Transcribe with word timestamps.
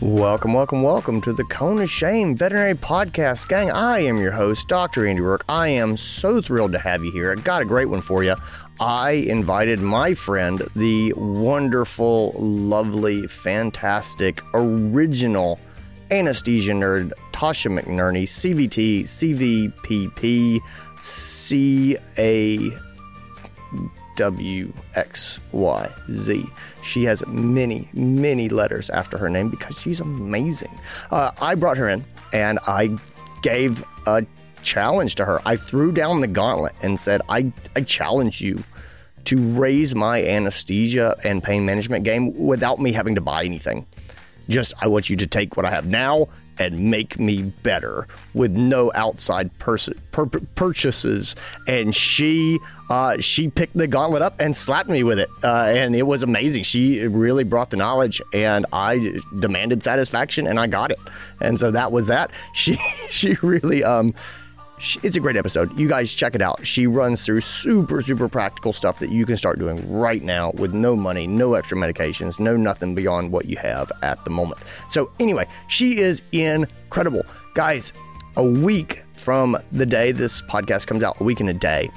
Welcome, 0.00 0.54
welcome, 0.54 0.82
welcome 0.82 1.20
to 1.20 1.34
the 1.34 1.44
Cone 1.44 1.82
of 1.82 1.90
Shame 1.90 2.34
Veterinary 2.34 2.72
Podcast. 2.72 3.48
Gang, 3.48 3.70
I 3.70 3.98
am 3.98 4.16
your 4.16 4.30
host, 4.30 4.66
Dr. 4.66 5.06
Andy 5.06 5.20
Roark. 5.20 5.42
I 5.46 5.68
am 5.68 5.98
so 5.98 6.40
thrilled 6.40 6.72
to 6.72 6.78
have 6.78 7.04
you 7.04 7.12
here. 7.12 7.30
I 7.30 7.34
got 7.34 7.60
a 7.60 7.66
great 7.66 7.90
one 7.90 8.00
for 8.00 8.24
you. 8.24 8.34
I 8.80 9.10
invited 9.10 9.80
my 9.80 10.14
friend, 10.14 10.62
the 10.74 11.12
wonderful, 11.18 12.32
lovely, 12.38 13.26
fantastic, 13.26 14.40
original 14.54 15.60
anesthesia 16.10 16.72
nerd, 16.72 17.12
Tasha 17.32 17.70
McNerney, 17.70 18.22
CVT, 18.22 19.02
CVPP, 19.02 20.60
CA. 21.02 22.89
W 24.20 24.70
X 24.96 25.40
Y 25.52 25.94
Z. 26.10 26.44
She 26.82 27.04
has 27.04 27.26
many, 27.26 27.88
many 27.94 28.50
letters 28.50 28.90
after 28.90 29.16
her 29.16 29.30
name 29.30 29.48
because 29.48 29.80
she's 29.80 29.98
amazing. 29.98 30.78
Uh, 31.10 31.30
I 31.40 31.54
brought 31.54 31.78
her 31.78 31.88
in 31.88 32.04
and 32.34 32.58
I 32.66 32.98
gave 33.40 33.82
a 34.06 34.26
challenge 34.62 35.14
to 35.14 35.24
her. 35.24 35.40
I 35.46 35.56
threw 35.56 35.90
down 35.90 36.20
the 36.20 36.26
gauntlet 36.26 36.74
and 36.82 37.00
said, 37.00 37.22
I, 37.30 37.50
I 37.74 37.80
challenge 37.80 38.42
you 38.42 38.62
to 39.24 39.38
raise 39.54 39.94
my 39.94 40.22
anesthesia 40.22 41.16
and 41.24 41.42
pain 41.42 41.64
management 41.64 42.04
game 42.04 42.36
without 42.36 42.78
me 42.78 42.92
having 42.92 43.14
to 43.14 43.22
buy 43.22 43.44
anything. 43.44 43.86
Just, 44.50 44.74
I 44.82 44.88
want 44.88 45.08
you 45.08 45.16
to 45.16 45.26
take 45.26 45.56
what 45.56 45.64
I 45.64 45.70
have 45.70 45.86
now 45.86 46.28
and 46.60 46.78
make 46.90 47.18
me 47.18 47.42
better 47.42 48.06
with 48.34 48.52
no 48.52 48.92
outside 48.94 49.50
pers- 49.58 49.88
pur- 50.12 50.26
purchases. 50.54 51.34
And 51.66 51.94
she 51.94 52.58
uh, 52.90 53.18
she 53.20 53.48
picked 53.48 53.76
the 53.76 53.86
gauntlet 53.86 54.20
up 54.20 54.38
and 54.40 54.54
slapped 54.54 54.90
me 54.90 55.02
with 55.02 55.18
it, 55.18 55.30
uh, 55.42 55.72
and 55.74 55.96
it 55.96 56.02
was 56.02 56.22
amazing. 56.22 56.64
She 56.64 57.06
really 57.06 57.44
brought 57.44 57.70
the 57.70 57.76
knowledge, 57.76 58.20
and 58.34 58.66
I 58.72 59.18
demanded 59.38 59.82
satisfaction, 59.82 60.46
and 60.46 60.60
I 60.60 60.66
got 60.66 60.90
it. 60.90 60.98
And 61.40 61.58
so 61.58 61.70
that 61.70 61.90
was 61.90 62.08
that. 62.08 62.30
She 62.52 62.76
she 63.10 63.36
really 63.42 63.82
um 63.82 64.12
it's 65.02 65.16
a 65.16 65.20
great 65.20 65.36
episode. 65.36 65.78
You 65.78 65.88
guys 65.88 66.12
check 66.12 66.34
it 66.34 66.40
out. 66.40 66.66
She 66.66 66.86
runs 66.86 67.22
through 67.22 67.42
super, 67.42 68.00
super 68.00 68.28
practical 68.28 68.72
stuff 68.72 68.98
that 69.00 69.10
you 69.10 69.26
can 69.26 69.36
start 69.36 69.58
doing 69.58 69.90
right 69.92 70.22
now 70.22 70.52
with 70.52 70.72
no 70.72 70.96
money, 70.96 71.26
no 71.26 71.54
extra 71.54 71.76
medications, 71.76 72.40
no 72.40 72.56
nothing 72.56 72.94
beyond 72.94 73.30
what 73.30 73.44
you 73.44 73.58
have 73.58 73.92
at 74.02 74.24
the 74.24 74.30
moment. 74.30 74.60
So, 74.88 75.10
anyway, 75.20 75.46
she 75.68 75.98
is 75.98 76.22
incredible. 76.32 77.24
Guys, 77.54 77.92
a 78.36 78.44
week 78.44 79.04
from 79.16 79.58
the 79.70 79.84
day 79.84 80.12
this 80.12 80.40
podcast 80.42 80.86
comes 80.86 81.04
out, 81.04 81.20
a 81.20 81.24
week 81.24 81.40
and 81.40 81.50
a 81.50 81.54
day, 81.54 81.90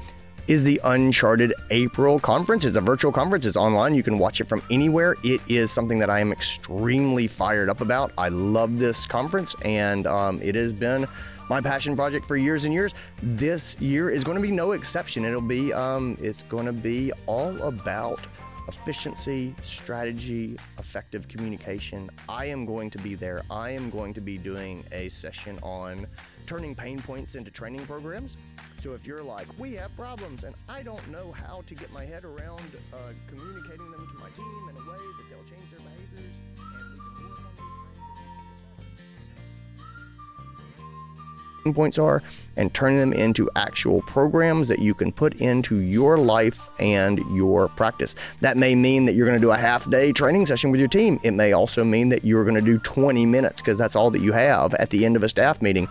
is 0.47 0.65
the 0.65 0.81
Uncharted 0.83 1.53
April 1.71 2.19
conference. 2.19 2.65
It's 2.65 2.75
a 2.75 2.81
virtual 2.81 3.13
conference. 3.13 3.45
It's 3.45 3.55
online. 3.55 3.95
You 3.95 4.03
can 4.03 4.19
watch 4.19 4.41
it 4.41 4.43
from 4.45 4.61
anywhere. 4.69 5.15
It 5.23 5.39
is 5.47 5.71
something 5.71 5.99
that 5.99 6.09
I 6.09 6.19
am 6.19 6.33
extremely 6.33 7.27
fired 7.27 7.69
up 7.69 7.79
about. 7.79 8.11
I 8.17 8.27
love 8.27 8.77
this 8.77 9.07
conference, 9.07 9.55
and 9.63 10.05
um, 10.05 10.41
it 10.41 10.55
has 10.55 10.73
been 10.73 11.07
my 11.49 11.61
passion 11.61 11.95
project 11.95 12.25
for 12.25 12.37
years 12.37 12.65
and 12.65 12.73
years. 12.73 12.93
This 13.21 13.79
year 13.79 14.09
is 14.09 14.23
going 14.23 14.37
to 14.37 14.41
be 14.41 14.51
no 14.51 14.71
exception. 14.71 15.25
It'll 15.25 15.41
be 15.41 15.73
um, 15.73 16.17
it's 16.21 16.43
going 16.43 16.65
to 16.65 16.73
be 16.73 17.11
all 17.25 17.61
about 17.63 18.19
efficiency, 18.67 19.53
strategy, 19.61 20.57
effective 20.79 21.27
communication. 21.27 22.09
I 22.29 22.45
am 22.45 22.65
going 22.65 22.89
to 22.91 22.97
be 22.97 23.15
there. 23.15 23.43
I 23.49 23.71
am 23.71 23.89
going 23.89 24.13
to 24.13 24.21
be 24.21 24.37
doing 24.37 24.85
a 24.91 25.09
session 25.09 25.59
on 25.61 26.07
turning 26.45 26.75
pain 26.75 27.01
points 27.01 27.35
into 27.35 27.51
training 27.51 27.85
programs. 27.85 28.37
So 28.81 28.93
if 28.93 29.05
you're 29.05 29.23
like, 29.23 29.47
we 29.57 29.73
have 29.75 29.95
problems 29.95 30.43
and 30.43 30.55
I 30.67 30.81
don't 30.83 31.05
know 31.09 31.31
how 31.31 31.63
to 31.67 31.75
get 31.75 31.91
my 31.91 32.05
head 32.05 32.23
around 32.23 32.71
uh, 32.93 32.97
communicating 33.27 33.91
them 33.91 34.07
to 34.07 34.15
my 34.15 34.29
team 34.29 34.69
in 34.69 34.75
a 34.75 34.89
way 34.89 34.97
that 34.97 35.29
they'll 35.29 35.43
change 35.43 35.69
their 35.71 35.79
behaviors 35.79 36.35
points 41.71 41.99
are 41.99 42.23
and 42.55 42.73
turn 42.73 42.97
them 42.97 43.13
into 43.13 43.49
actual 43.55 44.01
programs 44.01 44.67
that 44.67 44.79
you 44.79 44.93
can 44.93 45.11
put 45.11 45.35
into 45.35 45.77
your 45.77 46.17
life 46.17 46.69
and 46.79 47.19
your 47.35 47.67
practice. 47.69 48.15
That 48.41 48.57
may 48.57 48.73
mean 48.75 49.05
that 49.05 49.13
you're 49.13 49.27
going 49.27 49.39
to 49.39 49.45
do 49.45 49.51
a 49.51 49.57
half 49.57 49.89
day 49.89 50.11
training 50.11 50.47
session 50.47 50.71
with 50.71 50.79
your 50.79 50.89
team. 50.89 51.19
It 51.23 51.31
may 51.31 51.53
also 51.53 51.83
mean 51.83 52.09
that 52.09 52.23
you're 52.25 52.43
going 52.43 52.55
to 52.55 52.61
do 52.61 52.79
20 52.79 53.25
minutes 53.25 53.61
because 53.61 53.77
that's 53.77 53.95
all 53.95 54.09
that 54.11 54.21
you 54.21 54.31
have 54.33 54.73
at 54.75 54.89
the 54.89 55.05
end 55.05 55.15
of 55.15 55.23
a 55.23 55.29
staff 55.29 55.61
meeting. 55.61 55.87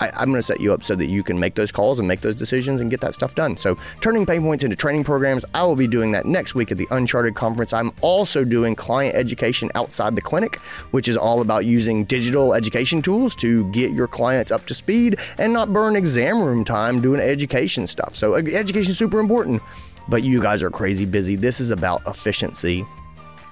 I, 0.00 0.22
am 0.22 0.30
going 0.30 0.34
to 0.34 0.42
set 0.42 0.60
you 0.60 0.72
up 0.72 0.84
so 0.84 0.94
that 0.94 1.06
you 1.06 1.22
can 1.22 1.38
make 1.38 1.54
those 1.54 1.72
calls 1.72 1.98
and 1.98 2.06
make 2.06 2.20
those 2.20 2.34
decisions 2.34 2.80
and 2.80 2.90
get 2.90 3.00
that 3.00 3.14
stuff 3.14 3.34
done. 3.34 3.56
So, 3.56 3.76
turning 4.00 4.26
pain 4.26 4.42
points 4.42 4.64
into 4.64 4.76
training 4.76 5.04
programs, 5.04 5.44
I 5.54 5.62
will 5.64 5.76
be 5.76 5.86
doing 5.86 6.12
that 6.12 6.26
next 6.26 6.54
week 6.54 6.70
at 6.70 6.78
the 6.78 6.86
Uncharted 6.90 7.34
Conference. 7.34 7.72
I'm 7.72 7.92
also 8.00 8.44
doing 8.44 8.74
client 8.74 9.14
education 9.14 9.70
outside 9.74 10.16
the 10.16 10.22
clinic, 10.22 10.56
which 10.90 11.08
is 11.08 11.16
all 11.16 11.40
about 11.40 11.64
using 11.64 12.04
digital 12.04 12.54
education 12.54 13.02
tools 13.02 13.34
to 13.36 13.70
get 13.72 13.92
your 13.92 14.08
clients 14.08 14.50
up 14.50 14.66
to 14.66 14.74
speed 14.74 15.18
and 15.38 15.52
not 15.52 15.72
burn 15.72 15.96
exam 15.96 16.42
room 16.42 16.64
time 16.64 17.00
doing 17.00 17.20
education 17.20 17.86
stuff. 17.86 18.14
So, 18.14 18.34
education 18.34 18.90
is 18.90 18.98
super 18.98 19.18
important, 19.18 19.62
but 20.08 20.22
you 20.22 20.40
guys 20.40 20.62
are 20.62 20.70
crazy 20.70 21.04
busy. 21.04 21.36
This 21.36 21.60
is 21.60 21.70
about 21.70 22.02
efficiency 22.06 22.84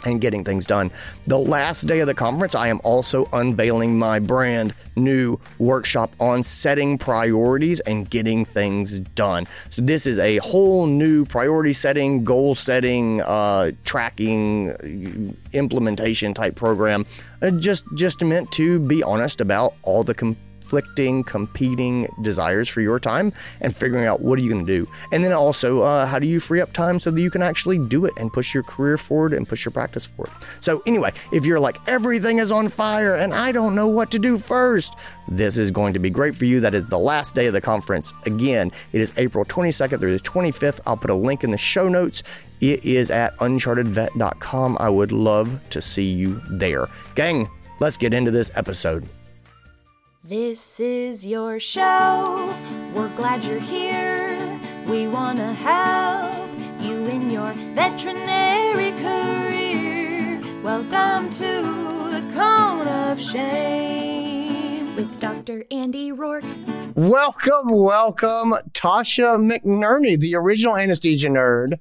and 0.04 0.20
getting 0.20 0.44
things 0.44 0.66
done. 0.66 0.90
The 1.26 1.38
last 1.38 1.82
day 1.82 2.00
of 2.00 2.06
the 2.06 2.14
conference, 2.14 2.54
I 2.54 2.68
am 2.68 2.80
also 2.84 3.28
unveiling 3.32 3.98
my 3.98 4.18
brand 4.18 4.74
new 4.96 5.38
workshop 5.58 6.12
on 6.20 6.42
setting 6.42 6.98
priorities 6.98 7.80
and 7.80 8.08
getting 8.08 8.44
things 8.44 8.98
done. 9.00 9.46
So, 9.70 9.82
this 9.82 10.06
is 10.06 10.18
a 10.18 10.38
whole 10.38 10.86
new 10.86 11.24
priority 11.24 11.72
setting, 11.72 12.24
goal 12.24 12.54
setting, 12.54 13.20
uh, 13.22 13.72
tracking, 13.84 15.36
implementation 15.52 16.34
type 16.34 16.54
program, 16.54 17.06
uh, 17.42 17.50
just, 17.50 17.84
just 17.94 18.22
meant 18.22 18.50
to 18.52 18.78
be 18.78 19.02
honest 19.02 19.40
about 19.40 19.74
all 19.82 20.04
the 20.04 20.14
conflicting, 20.74 21.24
competing 21.24 22.08
desires 22.22 22.68
for 22.68 22.80
your 22.80 22.98
time 22.98 23.32
and 23.60 23.74
figuring 23.74 24.06
out 24.06 24.20
what 24.20 24.38
are 24.38 24.42
you 24.42 24.50
going 24.50 24.66
to 24.66 24.84
do. 24.84 24.90
And 25.12 25.22
then 25.22 25.32
also, 25.32 25.82
uh, 25.82 26.06
how 26.06 26.18
do 26.18 26.26
you 26.26 26.40
free 26.40 26.60
up 26.60 26.72
time 26.72 26.98
so 26.98 27.10
that 27.10 27.20
you 27.20 27.30
can 27.30 27.42
actually 27.42 27.78
do 27.78 28.04
it 28.04 28.12
and 28.16 28.32
push 28.32 28.54
your 28.54 28.62
career 28.62 28.98
forward 28.98 29.32
and 29.32 29.48
push 29.48 29.64
your 29.64 29.72
practice 29.72 30.06
forward. 30.06 30.32
So, 30.60 30.82
anyway, 30.86 31.12
if 31.32 31.46
you're 31.46 31.60
like, 31.60 31.78
everything 31.86 32.38
is 32.38 32.50
on 32.50 32.68
fire 32.68 33.14
and 33.14 33.32
I 33.32 33.52
don't 33.52 33.74
know 33.74 33.86
what 33.86 34.10
to 34.12 34.18
do 34.18 34.38
first, 34.38 34.96
this 35.28 35.56
is 35.56 35.70
going 35.70 35.94
to 35.94 36.00
be 36.00 36.10
great 36.10 36.34
for 36.34 36.44
you. 36.44 36.60
That 36.60 36.74
is 36.74 36.88
the 36.88 36.98
last 36.98 37.34
day 37.34 37.46
of 37.46 37.52
the 37.52 37.60
conference. 37.60 38.12
Again, 38.26 38.72
it 38.92 39.00
is 39.00 39.12
April 39.16 39.44
22nd 39.44 40.00
through 40.00 40.18
the 40.18 40.24
25th. 40.24 40.80
I'll 40.86 40.96
put 40.96 41.10
a 41.10 41.14
link 41.14 41.44
in 41.44 41.50
the 41.50 41.58
show 41.58 41.88
notes. 41.88 42.22
It 42.60 42.84
is 42.84 43.10
at 43.10 43.36
unchartedvet.com. 43.38 44.76
I 44.80 44.88
would 44.88 45.12
love 45.12 45.60
to 45.70 45.82
see 45.82 46.10
you 46.10 46.40
there. 46.50 46.88
Gang, 47.14 47.48
let's 47.80 47.96
get 47.96 48.14
into 48.14 48.30
this 48.30 48.50
episode. 48.56 49.08
This 50.26 50.80
is 50.80 51.26
your 51.26 51.60
show. 51.60 52.56
We're 52.94 53.14
glad 53.14 53.44
you're 53.44 53.58
here. 53.58 54.58
We 54.86 55.06
want 55.06 55.36
to 55.36 55.52
help 55.52 56.48
you 56.80 57.04
in 57.08 57.30
your 57.30 57.52
veterinary 57.74 58.92
career. 59.02 60.40
Welcome 60.62 61.30
to 61.32 62.10
the 62.10 62.32
Cone 62.34 62.88
of 62.88 63.20
Shame 63.20 64.96
with 64.96 65.20
Dr. 65.20 65.66
Andy 65.70 66.10
Roark. 66.10 66.46
Welcome, 66.94 67.76
welcome, 67.76 68.54
Tasha 68.72 69.36
McNerney, 69.36 70.18
the 70.18 70.36
original 70.36 70.78
anesthesia 70.78 71.28
nerd 71.28 71.78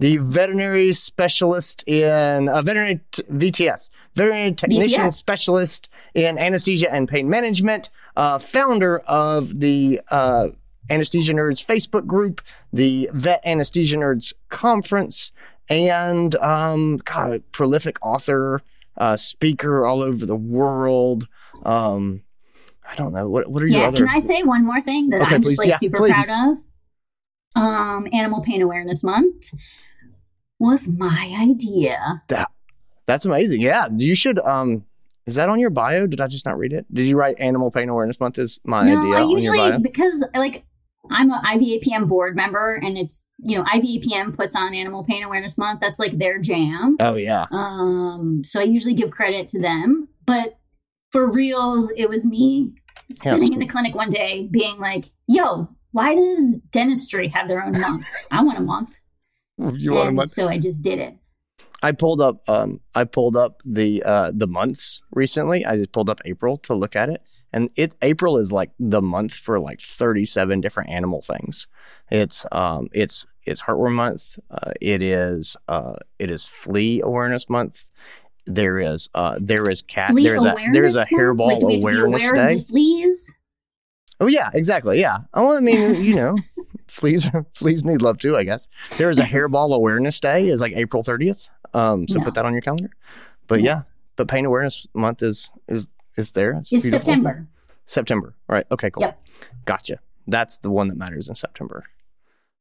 the 0.00 0.16
veterinary 0.18 0.92
specialist 0.92 1.86
in 1.86 2.48
uh, 2.48 2.62
veterinary 2.62 3.00
t- 3.10 3.22
VTS, 3.24 3.90
veterinary 4.14 4.52
technician 4.52 5.06
VTS. 5.06 5.14
specialist 5.14 5.88
in 6.14 6.38
anesthesia 6.38 6.92
and 6.92 7.08
pain 7.08 7.28
management, 7.28 7.90
uh, 8.16 8.38
founder 8.38 9.00
of 9.00 9.58
the 9.60 10.00
uh, 10.10 10.48
Anesthesia 10.88 11.32
Nerds 11.32 11.64
Facebook 11.64 12.06
group, 12.06 12.40
the 12.72 13.10
Vet 13.12 13.42
Anesthesia 13.44 13.96
Nerds 13.96 14.32
Conference, 14.50 15.32
and 15.68 16.34
um, 16.36 16.98
God, 16.98 17.42
prolific 17.52 17.96
author, 18.00 18.62
uh, 18.96 19.16
speaker 19.16 19.84
all 19.84 20.02
over 20.02 20.24
the 20.24 20.36
world. 20.36 21.26
Um, 21.64 22.22
I 22.88 22.94
don't 22.94 23.12
know 23.12 23.28
what. 23.28 23.50
What 23.50 23.62
are 23.62 23.66
your 23.66 23.80
yeah? 23.80 23.88
Other... 23.88 23.98
Can 23.98 24.08
I 24.08 24.18
say 24.20 24.42
one 24.44 24.64
more 24.64 24.80
thing 24.80 25.10
that 25.10 25.22
okay, 25.22 25.34
I'm 25.34 25.42
please. 25.42 25.50
just 25.50 25.58
like 25.58 25.68
yeah, 25.68 25.76
super 25.76 25.98
please. 25.98 26.12
proud 26.12 26.52
of? 26.52 26.58
Um, 27.54 28.08
Animal 28.12 28.40
Pain 28.40 28.62
Awareness 28.62 29.02
Month 29.02 29.52
was 30.58 30.88
my 30.88 31.34
idea. 31.40 32.22
That 32.28 32.50
that's 33.06 33.24
amazing. 33.24 33.60
Yeah, 33.60 33.88
you 33.96 34.14
should. 34.14 34.38
Um, 34.40 34.84
is 35.26 35.34
that 35.34 35.48
on 35.48 35.60
your 35.60 35.70
bio? 35.70 36.06
Did 36.06 36.20
I 36.20 36.26
just 36.26 36.46
not 36.46 36.58
read 36.58 36.72
it? 36.72 36.86
Did 36.92 37.06
you 37.06 37.16
write 37.16 37.38
Animal 37.38 37.70
Pain 37.70 37.88
Awareness 37.88 38.18
Month 38.20 38.38
as 38.38 38.60
my 38.64 38.84
no, 38.84 38.98
idea? 38.98 39.16
I 39.16 39.22
usually 39.22 39.78
because 39.78 40.26
like 40.34 40.64
I'm 41.10 41.30
an 41.30 41.40
IVAPM 41.44 42.08
board 42.08 42.36
member, 42.36 42.74
and 42.74 42.96
it's 42.98 43.24
you 43.38 43.56
know 43.56 43.64
IVAPM 43.64 44.34
puts 44.34 44.56
on 44.56 44.74
Animal 44.74 45.04
Pain 45.04 45.22
Awareness 45.22 45.58
Month. 45.58 45.80
That's 45.80 45.98
like 45.98 46.18
their 46.18 46.38
jam. 46.38 46.96
Oh 47.00 47.16
yeah. 47.16 47.46
Um, 47.50 48.42
so 48.44 48.60
I 48.60 48.64
usually 48.64 48.94
give 48.94 49.10
credit 49.10 49.48
to 49.48 49.60
them, 49.60 50.08
but 50.26 50.58
for 51.10 51.30
reals, 51.30 51.92
it 51.96 52.08
was 52.08 52.24
me 52.26 52.72
sitting 53.14 53.52
in 53.52 53.58
the 53.58 53.66
clinic 53.66 53.94
one 53.94 54.10
day, 54.10 54.48
being 54.50 54.78
like, 54.78 55.06
"Yo, 55.26 55.68
why 55.92 56.14
does 56.14 56.56
dentistry 56.70 57.28
have 57.28 57.48
their 57.48 57.62
own 57.62 57.72
month? 57.72 58.04
I 58.30 58.42
want 58.42 58.58
a 58.58 58.62
month." 58.62 58.94
You 59.76 59.92
want 59.92 60.10
and 60.10 60.30
so 60.30 60.48
I 60.48 60.58
just 60.58 60.82
did 60.82 60.98
it. 60.98 61.16
I 61.82 61.92
pulled 61.92 62.20
up 62.20 62.48
um 62.48 62.80
I 62.94 63.04
pulled 63.04 63.36
up 63.36 63.60
the 63.64 64.02
uh 64.04 64.32
the 64.34 64.46
months 64.46 65.00
recently. 65.10 65.64
I 65.64 65.76
just 65.76 65.92
pulled 65.92 66.08
up 66.10 66.20
April 66.24 66.56
to 66.58 66.74
look 66.74 66.96
at 66.96 67.08
it. 67.08 67.22
And 67.52 67.70
it 67.76 67.94
April 68.02 68.36
is 68.36 68.52
like 68.52 68.70
the 68.78 69.02
month 69.02 69.34
for 69.34 69.58
like 69.58 69.80
37 69.80 70.60
different 70.60 70.90
animal 70.90 71.22
things. 71.22 71.66
It's 72.10 72.46
um 72.52 72.88
it's 72.92 73.26
it's 73.44 73.62
heartworm 73.62 73.94
month. 73.94 74.38
Uh, 74.50 74.72
it 74.80 75.02
is 75.02 75.56
uh 75.68 75.96
it 76.18 76.30
is 76.30 76.46
flea 76.46 77.00
awareness 77.00 77.48
month. 77.48 77.86
There 78.46 78.78
is 78.78 79.08
uh 79.14 79.36
there 79.40 79.68
is 79.68 79.82
cat 79.82 80.12
Flea 80.12 80.24
there's 80.24 80.44
a 80.44 80.54
there's 80.72 80.96
a 80.96 81.00
awareness 81.00 81.10
month? 81.10 81.10
hairball 81.10 81.46
Like, 81.46 81.60
do 81.60 81.66
we 81.66 81.72
have 81.74 81.82
to 81.82 81.86
be 81.88 81.96
awareness 81.96 82.30
aware 82.30 82.48
day. 82.48 82.54
Of 82.54 82.58
the 82.60 82.64
fleas. 82.64 83.32
Oh 84.20 84.26
yeah, 84.26 84.50
exactly. 84.52 85.00
Yeah. 85.00 85.18
Oh, 85.32 85.56
I 85.56 85.60
mean, 85.60 86.02
you 86.02 86.14
know, 86.14 86.36
fleas 86.88 87.28
fleas 87.54 87.84
need 87.86 88.02
love 88.02 88.18
too. 88.18 88.36
I 88.36 88.44
guess 88.44 88.68
there 88.96 89.10
is 89.10 89.18
a 89.18 89.24
hairball 89.34 89.74
awareness 89.74 90.18
day 90.20 90.48
is 90.48 90.60
like 90.60 90.72
April 90.74 91.02
thirtieth. 91.02 91.48
Um, 91.74 92.08
so 92.08 92.18
No. 92.18 92.24
put 92.24 92.34
that 92.34 92.44
on 92.44 92.52
your 92.52 92.62
calendar. 92.62 92.90
But 93.46 93.60
Yeah. 93.60 93.64
yeah, 93.76 93.82
but 94.16 94.28
pain 94.28 94.44
awareness 94.44 94.86
month 94.94 95.22
is 95.22 95.50
is 95.68 95.88
is 96.16 96.32
there. 96.32 96.52
It's, 96.52 96.72
It's. 96.72 96.88
September. 96.90 97.46
September. 97.86 98.34
All 98.48 98.54
right. 98.54 98.66
Okay. 98.70 98.90
Cool. 98.90 99.02
Yep. 99.02 99.28
Gotcha. 99.64 99.98
That's 100.26 100.58
the 100.58 100.70
one 100.70 100.88
that 100.88 100.96
matters 100.98 101.28
in 101.28 101.34
September. 101.34 101.84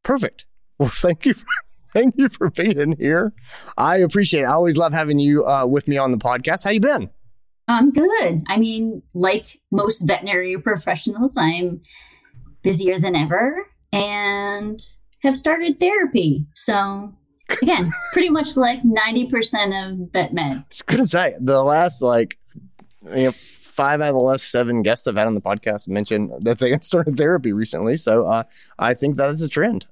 Perfect. 0.04 0.46
Well, 0.80 0.90
thank 0.94 1.26
you. 1.26 1.34
For, 1.34 1.46
thank 1.94 2.16
you 2.18 2.30
for 2.30 2.50
being 2.50 2.94
here. 2.98 3.34
I 3.78 3.98
appreciate 3.98 4.42
it. 4.42 4.46
I 4.46 4.54
always 4.54 4.78
love 4.78 4.94
having 4.94 5.20
you 5.20 5.46
uh, 5.46 5.66
with 5.66 5.88
me 5.88 5.98
on 5.98 6.12
the 6.12 6.18
podcast. 6.18 6.64
How 6.64 6.70
you 6.70 6.80
been? 6.80 7.10
I'm 7.68 7.92
good. 7.92 8.44
I 8.48 8.56
mean, 8.58 9.02
like 9.14 9.60
most 9.72 10.02
veterinary 10.02 10.58
professionals, 10.62 11.36
I'm 11.38 11.82
busier 12.62 13.00
than 13.00 13.16
ever 13.16 13.66
and 13.98 14.80
have 15.24 15.38
started 15.38 15.80
therapy. 15.80 16.46
So, 16.54 17.14
again, 17.62 17.92
pretty 18.14 18.30
much 18.30 18.58
like 18.58 18.82
90% 18.84 19.92
of 19.92 20.12
vet 20.12 20.34
med. 20.34 20.64
Just 20.70 20.88
gonna 20.88 21.08
say 21.08 21.36
the 21.40 21.64
last 21.64 22.02
like 22.02 22.38
you 23.04 23.26
know 23.26 23.32
five 23.32 24.02
out 24.02 24.10
of 24.10 24.16
the 24.16 24.20
last 24.20 24.50
seven 24.52 24.82
guests 24.82 25.06
I've 25.06 25.16
had 25.16 25.28
on 25.28 25.36
the 25.36 25.42
podcast 25.42 25.88
mentioned 25.88 26.32
that 26.40 26.58
they 26.60 26.72
had 26.72 26.84
started 26.84 27.16
therapy 27.16 27.54
recently. 27.54 27.96
So 27.96 28.26
uh, 28.26 28.44
I 28.80 28.94
think 28.94 29.16
that 29.18 29.30
is 29.30 29.42
a 29.42 29.50
trend. 29.50 29.86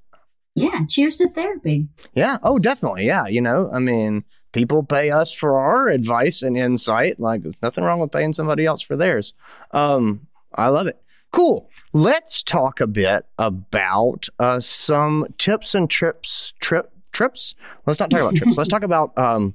Yeah, 0.56 0.86
cheers 0.88 1.18
to 1.18 1.28
therapy. 1.28 1.86
Yeah. 2.14 2.38
Oh, 2.42 2.58
definitely. 2.58 3.06
Yeah. 3.06 3.26
You 3.26 3.42
know, 3.42 3.70
I 3.72 3.78
mean, 3.78 4.24
people 4.52 4.82
pay 4.82 5.10
us 5.10 5.32
for 5.32 5.58
our 5.58 5.88
advice 5.88 6.42
and 6.42 6.56
insight. 6.56 7.20
Like, 7.20 7.42
there's 7.42 7.62
nothing 7.62 7.84
wrong 7.84 8.00
with 8.00 8.10
paying 8.10 8.32
somebody 8.32 8.64
else 8.64 8.80
for 8.80 8.96
theirs. 8.96 9.34
Um, 9.70 10.26
I 10.54 10.68
love 10.68 10.86
it. 10.86 11.00
Cool. 11.36 11.68
Let's 11.92 12.42
talk 12.42 12.80
a 12.80 12.86
bit 12.86 13.26
about 13.38 14.26
uh, 14.38 14.58
some 14.58 15.26
tips 15.36 15.74
and 15.74 15.90
trips. 15.90 16.54
Trip 16.62 16.90
trips. 17.12 17.54
Let's 17.84 18.00
not 18.00 18.08
talk 18.08 18.22
about 18.22 18.36
trips. 18.36 18.56
Let's 18.56 18.70
talk 18.70 18.82
about 18.82 19.18
um, 19.18 19.54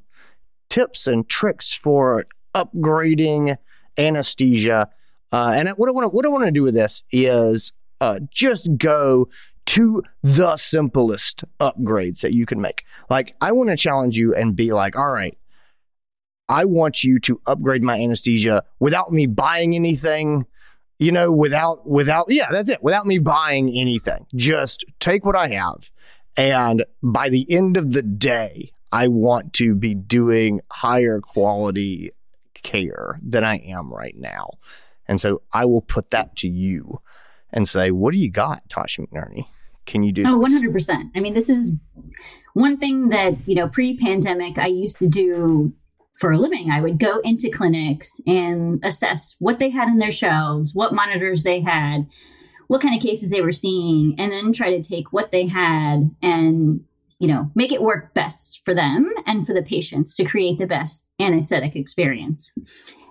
tips 0.69 1.07
and 1.07 1.27
tricks 1.27 1.73
for 1.73 2.27
upgrading 2.53 3.57
anesthesia. 3.97 4.89
Uh, 5.31 5.53
and 5.55 5.69
what 5.69 5.89
I 5.89 5.91
want 5.91 6.05
to 6.05 6.09
what 6.15 6.23
I 6.23 6.29
want 6.29 6.45
to 6.45 6.51
do 6.51 6.61
with 6.61 6.75
this 6.75 7.03
is 7.11 7.73
uh, 7.99 8.19
just 8.29 8.77
go 8.77 9.27
to 9.65 10.03
the 10.21 10.57
simplest 10.57 11.43
upgrades 11.59 12.21
that 12.21 12.31
you 12.31 12.45
can 12.45 12.61
make. 12.61 12.85
Like, 13.09 13.35
I 13.41 13.53
want 13.53 13.71
to 13.71 13.75
challenge 13.75 14.17
you 14.17 14.35
and 14.35 14.55
be 14.55 14.71
like, 14.71 14.95
all 14.95 15.11
right, 15.11 15.35
I 16.47 16.65
want 16.65 17.03
you 17.03 17.17
to 17.21 17.41
upgrade 17.47 17.81
my 17.81 17.99
anesthesia 17.99 18.65
without 18.79 19.11
me 19.11 19.25
buying 19.25 19.73
anything, 19.73 20.45
you 21.01 21.11
know, 21.11 21.31
without, 21.31 21.89
without, 21.89 22.27
yeah, 22.29 22.47
that's 22.51 22.69
it, 22.69 22.83
without 22.83 23.07
me 23.07 23.17
buying 23.17 23.69
anything. 23.69 24.27
Just 24.35 24.85
take 24.99 25.25
what 25.25 25.35
I 25.35 25.47
have. 25.47 25.89
And 26.37 26.85
by 27.01 27.27
the 27.29 27.51
end 27.51 27.75
of 27.75 27.91
the 27.91 28.03
day, 28.03 28.71
I 28.91 29.07
want 29.07 29.53
to 29.53 29.73
be 29.73 29.95
doing 29.95 30.61
higher 30.71 31.19
quality 31.19 32.11
care 32.61 33.17
than 33.23 33.43
I 33.43 33.55
am 33.57 33.91
right 33.91 34.15
now. 34.15 34.51
And 35.07 35.19
so 35.19 35.41
I 35.51 35.65
will 35.65 35.81
put 35.81 36.11
that 36.11 36.35
to 36.37 36.47
you 36.47 37.01
and 37.51 37.67
say, 37.67 37.89
what 37.89 38.13
do 38.13 38.19
you 38.19 38.29
got, 38.29 38.69
Tasha 38.69 39.07
McNerney? 39.07 39.47
Can 39.87 40.03
you 40.03 40.11
do 40.11 40.23
Oh, 40.27 40.47
this? 40.47 40.61
100%. 40.61 41.09
I 41.15 41.19
mean, 41.19 41.33
this 41.33 41.49
is 41.49 41.71
one 42.53 42.77
thing 42.77 43.09
that, 43.09 43.33
you 43.47 43.55
know, 43.55 43.67
pre 43.67 43.97
pandemic, 43.97 44.59
I 44.59 44.67
used 44.67 44.99
to 44.99 45.07
do 45.07 45.73
for 46.21 46.31
a 46.31 46.37
living. 46.37 46.69
I 46.69 46.79
would 46.79 46.99
go 46.99 47.17
into 47.23 47.49
clinics 47.49 48.21
and 48.27 48.79
assess 48.85 49.35
what 49.39 49.57
they 49.57 49.71
had 49.71 49.89
in 49.89 49.97
their 49.97 50.11
shelves, 50.11 50.73
what 50.75 50.93
monitors 50.93 51.41
they 51.41 51.61
had, 51.61 52.05
what 52.67 52.81
kind 52.81 52.95
of 52.95 53.01
cases 53.01 53.31
they 53.31 53.41
were 53.41 53.51
seeing, 53.51 54.15
and 54.19 54.31
then 54.31 54.53
try 54.53 54.69
to 54.69 54.81
take 54.81 55.11
what 55.11 55.31
they 55.31 55.47
had 55.47 56.11
and, 56.21 56.81
you 57.19 57.27
know, 57.27 57.51
make 57.55 57.71
it 57.71 57.81
work 57.81 58.13
best 58.13 58.61
for 58.63 58.75
them 58.75 59.11
and 59.25 59.47
for 59.47 59.53
the 59.53 59.63
patients 59.63 60.15
to 60.15 60.23
create 60.23 60.59
the 60.59 60.67
best 60.67 61.09
anesthetic 61.19 61.75
experience. 61.75 62.53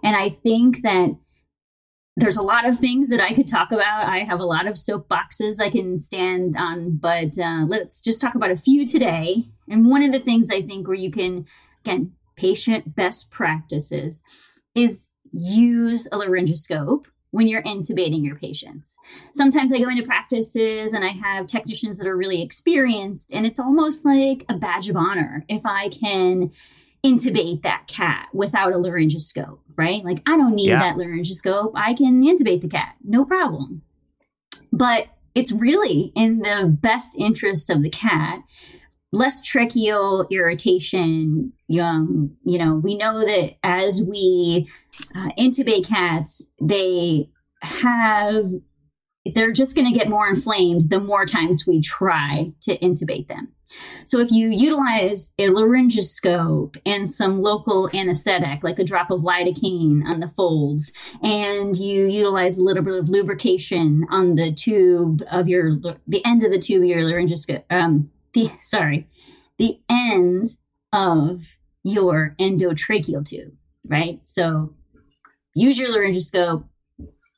And 0.04 0.14
I 0.16 0.28
think 0.28 0.82
that 0.82 1.10
there's 2.16 2.36
a 2.36 2.42
lot 2.42 2.68
of 2.68 2.78
things 2.78 3.08
that 3.08 3.20
I 3.20 3.34
could 3.34 3.48
talk 3.48 3.72
about. 3.72 4.08
I 4.08 4.18
have 4.20 4.40
a 4.40 4.44
lot 4.44 4.68
of 4.68 4.74
soapboxes 4.74 5.60
I 5.60 5.70
can 5.70 5.98
stand 5.98 6.54
on, 6.56 6.96
but 6.96 7.38
uh, 7.38 7.64
let's 7.66 8.02
just 8.02 8.20
talk 8.20 8.36
about 8.36 8.50
a 8.50 8.56
few 8.56 8.86
today. 8.86 9.44
And 9.68 9.86
one 9.86 10.02
of 10.02 10.12
the 10.12 10.20
things 10.20 10.48
I 10.50 10.62
think 10.62 10.86
where 10.86 10.96
you 10.96 11.10
can, 11.10 11.46
again, 11.84 12.12
patient 12.40 12.94
best 12.94 13.31
practices 13.31 14.22
is 14.75 15.10
use 15.32 16.06
a 16.06 16.16
laryngoscope 16.16 17.04
when 17.32 17.46
you're 17.46 17.62
intubating 17.62 18.25
your 18.25 18.34
patients. 18.34 18.96
Sometimes 19.32 19.72
I 19.72 19.78
go 19.78 19.88
into 19.88 20.02
practices 20.02 20.92
and 20.94 21.04
I 21.04 21.10
have 21.10 21.46
technicians 21.46 21.98
that 21.98 22.06
are 22.06 22.16
really 22.16 22.42
experienced, 22.42 23.32
and 23.32 23.44
it's 23.46 23.60
almost 23.60 24.04
like 24.04 24.44
a 24.48 24.56
badge 24.56 24.88
of 24.88 24.96
honor 24.96 25.44
if 25.48 25.66
I 25.66 25.90
can 25.90 26.50
intubate 27.04 27.62
that 27.62 27.87
cat 27.87 28.28
without 28.32 28.72
a 28.72 28.76
laryngoscope, 28.76 29.58
right? 29.76 30.02
Like 30.04 30.22
I 30.26 30.36
don't 30.36 30.54
need 30.54 30.69
Yeah. 30.69 30.81
that 30.81 30.96
laryngoscope. 30.96 31.72
I 31.75 31.94
can 31.94 32.22
intubate 32.22 32.62
the 32.62 32.69
cat, 32.69 32.94
no 33.04 33.25
problem. 33.25 33.82
But 34.72 35.06
it's 35.34 35.52
really 35.52 36.12
in 36.16 36.40
the 36.40 36.66
best 36.81 37.16
interest 37.19 37.70
of 37.70 37.82
the 37.82 37.90
cat. 37.90 38.40
Less 39.12 39.40
tracheal 39.40 40.28
irritation. 40.30 41.52
Young, 41.68 42.36
you 42.44 42.58
know, 42.58 42.76
we 42.76 42.96
know 42.96 43.20
that 43.20 43.54
as 43.62 44.02
we 44.02 44.68
uh, 45.14 45.30
intubate 45.38 45.88
cats, 45.88 46.46
they 46.60 47.28
have 47.62 48.44
they're 49.34 49.52
just 49.52 49.76
going 49.76 49.92
to 49.92 49.98
get 49.98 50.08
more 50.08 50.28
inflamed 50.28 50.88
the 50.88 51.00
more 51.00 51.26
times 51.26 51.66
we 51.66 51.80
try 51.80 52.52
to 52.62 52.78
intubate 52.78 53.28
them. 53.28 53.48
So 54.04 54.18
if 54.18 54.30
you 54.30 54.48
utilize 54.48 55.32
a 55.38 55.48
laryngoscope 55.48 56.76
and 56.84 57.08
some 57.08 57.40
local 57.40 57.88
anesthetic, 57.94 58.64
like 58.64 58.79
a 58.79 58.84
drop 58.84 59.10
of 59.10 59.20
lidocaine 59.20 60.05
on 60.06 60.20
the 60.20 60.29
folds, 60.29 60.93
and 61.22 61.76
you 61.76 62.06
utilize 62.06 62.58
a 62.58 62.64
little 62.64 62.82
bit 62.82 62.98
of 62.98 63.08
lubrication 63.08 64.06
on 64.10 64.34
the 64.34 64.52
tube 64.52 65.22
of 65.31 65.48
your 65.48 65.76
the 66.06 66.24
end 66.24 66.43
of 66.43 66.50
the 66.50 66.58
tube 66.58 66.82
of 66.82 66.88
your 66.88 67.02
laryngoscope, 67.02 67.62
um, 67.70 68.10
the 68.32 68.51
sorry, 68.60 69.08
the 69.58 69.81
end 69.89 70.46
of 70.93 71.56
your 71.82 72.34
endotracheal 72.39 73.25
tube, 73.25 73.53
right? 73.87 74.20
So 74.25 74.75
use 75.55 75.79
your 75.79 75.91
laryngoscope, 75.91 76.65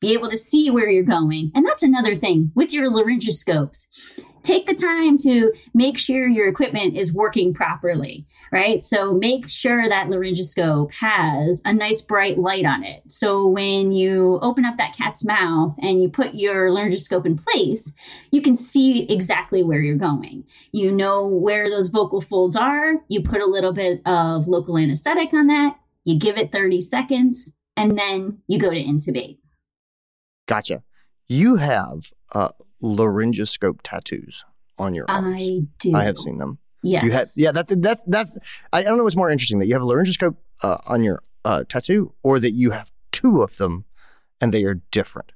be 0.00 0.12
able 0.12 0.30
to 0.30 0.36
see 0.36 0.70
where 0.70 0.90
you're 0.90 1.04
going. 1.04 1.52
And 1.54 1.66
that's 1.66 1.82
another 1.82 2.14
thing 2.14 2.52
with 2.54 2.72
your 2.72 2.90
laryngoscopes. 2.90 3.86
Take 4.42 4.66
the 4.66 4.74
time 4.74 5.18
to 5.18 5.52
make 5.72 5.96
sure 5.98 6.28
your 6.28 6.48
equipment 6.48 6.96
is 6.96 7.14
working 7.14 7.54
properly, 7.54 8.26
right? 8.50 8.84
So 8.84 9.14
make 9.14 9.48
sure 9.48 9.88
that 9.88 10.08
laryngoscope 10.08 10.92
has 10.94 11.62
a 11.64 11.72
nice 11.72 12.00
bright 12.00 12.38
light 12.38 12.64
on 12.64 12.82
it. 12.82 13.10
So 13.10 13.46
when 13.46 13.92
you 13.92 14.38
open 14.42 14.64
up 14.64 14.76
that 14.78 14.96
cat's 14.96 15.24
mouth 15.24 15.76
and 15.80 16.02
you 16.02 16.08
put 16.08 16.34
your 16.34 16.70
laryngoscope 16.70 17.24
in 17.24 17.38
place, 17.38 17.92
you 18.30 18.42
can 18.42 18.54
see 18.54 19.06
exactly 19.08 19.62
where 19.62 19.80
you're 19.80 19.96
going. 19.96 20.44
You 20.72 20.90
know 20.90 21.26
where 21.26 21.66
those 21.66 21.88
vocal 21.88 22.20
folds 22.20 22.56
are. 22.56 22.94
You 23.08 23.22
put 23.22 23.40
a 23.40 23.46
little 23.46 23.72
bit 23.72 24.02
of 24.06 24.48
local 24.48 24.76
anesthetic 24.76 25.32
on 25.32 25.46
that. 25.46 25.76
You 26.04 26.18
give 26.18 26.36
it 26.36 26.50
30 26.50 26.80
seconds 26.80 27.52
and 27.76 27.96
then 27.96 28.38
you 28.46 28.58
go 28.58 28.70
to 28.70 28.82
intubate. 28.82 29.38
Gotcha. 30.46 30.82
You 31.28 31.56
have 31.56 32.10
uh, 32.34 32.50
laryngoscope 32.82 33.80
tattoos 33.82 34.44
on 34.78 34.94
your 34.94 35.06
arms. 35.08 35.36
I 35.38 35.60
do. 35.78 35.94
I 35.94 36.04
have 36.04 36.16
seen 36.16 36.38
them. 36.38 36.58
Yes. 36.82 37.04
You 37.04 37.10
had, 37.12 37.26
yeah. 37.36 37.52
That's 37.52 37.74
that's 37.76 38.02
that's. 38.06 38.38
I 38.72 38.82
don't 38.82 38.96
know 38.96 39.04
what's 39.04 39.16
more 39.16 39.30
interesting 39.30 39.58
that 39.60 39.66
you 39.66 39.74
have 39.74 39.82
a 39.82 39.86
laryngoscope 39.86 40.36
uh, 40.62 40.78
on 40.86 41.04
your 41.04 41.22
uh, 41.44 41.64
tattoo, 41.68 42.12
or 42.22 42.38
that 42.40 42.52
you 42.52 42.70
have 42.72 42.90
two 43.12 43.42
of 43.42 43.56
them, 43.56 43.84
and 44.40 44.52
they 44.52 44.64
are 44.64 44.80
different. 44.90 45.32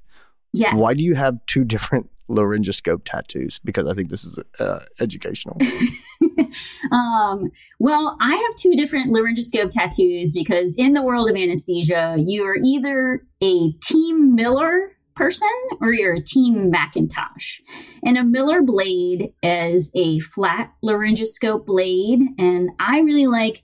yes. 0.51 0.73
Why 0.75 0.93
do 0.93 1.01
you 1.01 1.15
have 1.15 1.37
two 1.45 1.63
different 1.63 2.09
laryngoscope 2.29 3.01
tattoos? 3.05 3.59
Because 3.59 3.87
I 3.87 3.93
think 3.93 4.09
this 4.09 4.25
is 4.25 4.37
uh, 4.59 4.79
educational. 4.99 5.57
um, 6.91 7.51
well, 7.79 8.17
I 8.19 8.35
have 8.35 8.55
two 8.55 8.75
different 8.75 9.13
laryngoscope 9.13 9.69
tattoos 9.69 10.33
because 10.33 10.75
in 10.77 10.93
the 10.93 11.03
world 11.03 11.29
of 11.29 11.35
anesthesia, 11.35 12.15
you 12.17 12.43
are 12.43 12.55
either 12.61 13.21
a 13.41 13.71
Team 13.83 14.35
Miller 14.35 14.91
person 15.17 15.49
or 15.81 15.91
you're 15.91 16.13
a 16.13 16.23
team 16.23 16.69
Macintosh. 16.69 17.59
And 18.03 18.17
a 18.17 18.23
Miller 18.23 18.61
blade 18.61 19.33
is 19.41 19.91
a 19.95 20.19
flat 20.19 20.71
laryngoscope 20.83 21.65
blade. 21.65 22.21
And 22.37 22.69
I 22.79 22.99
really 22.99 23.27
like 23.27 23.63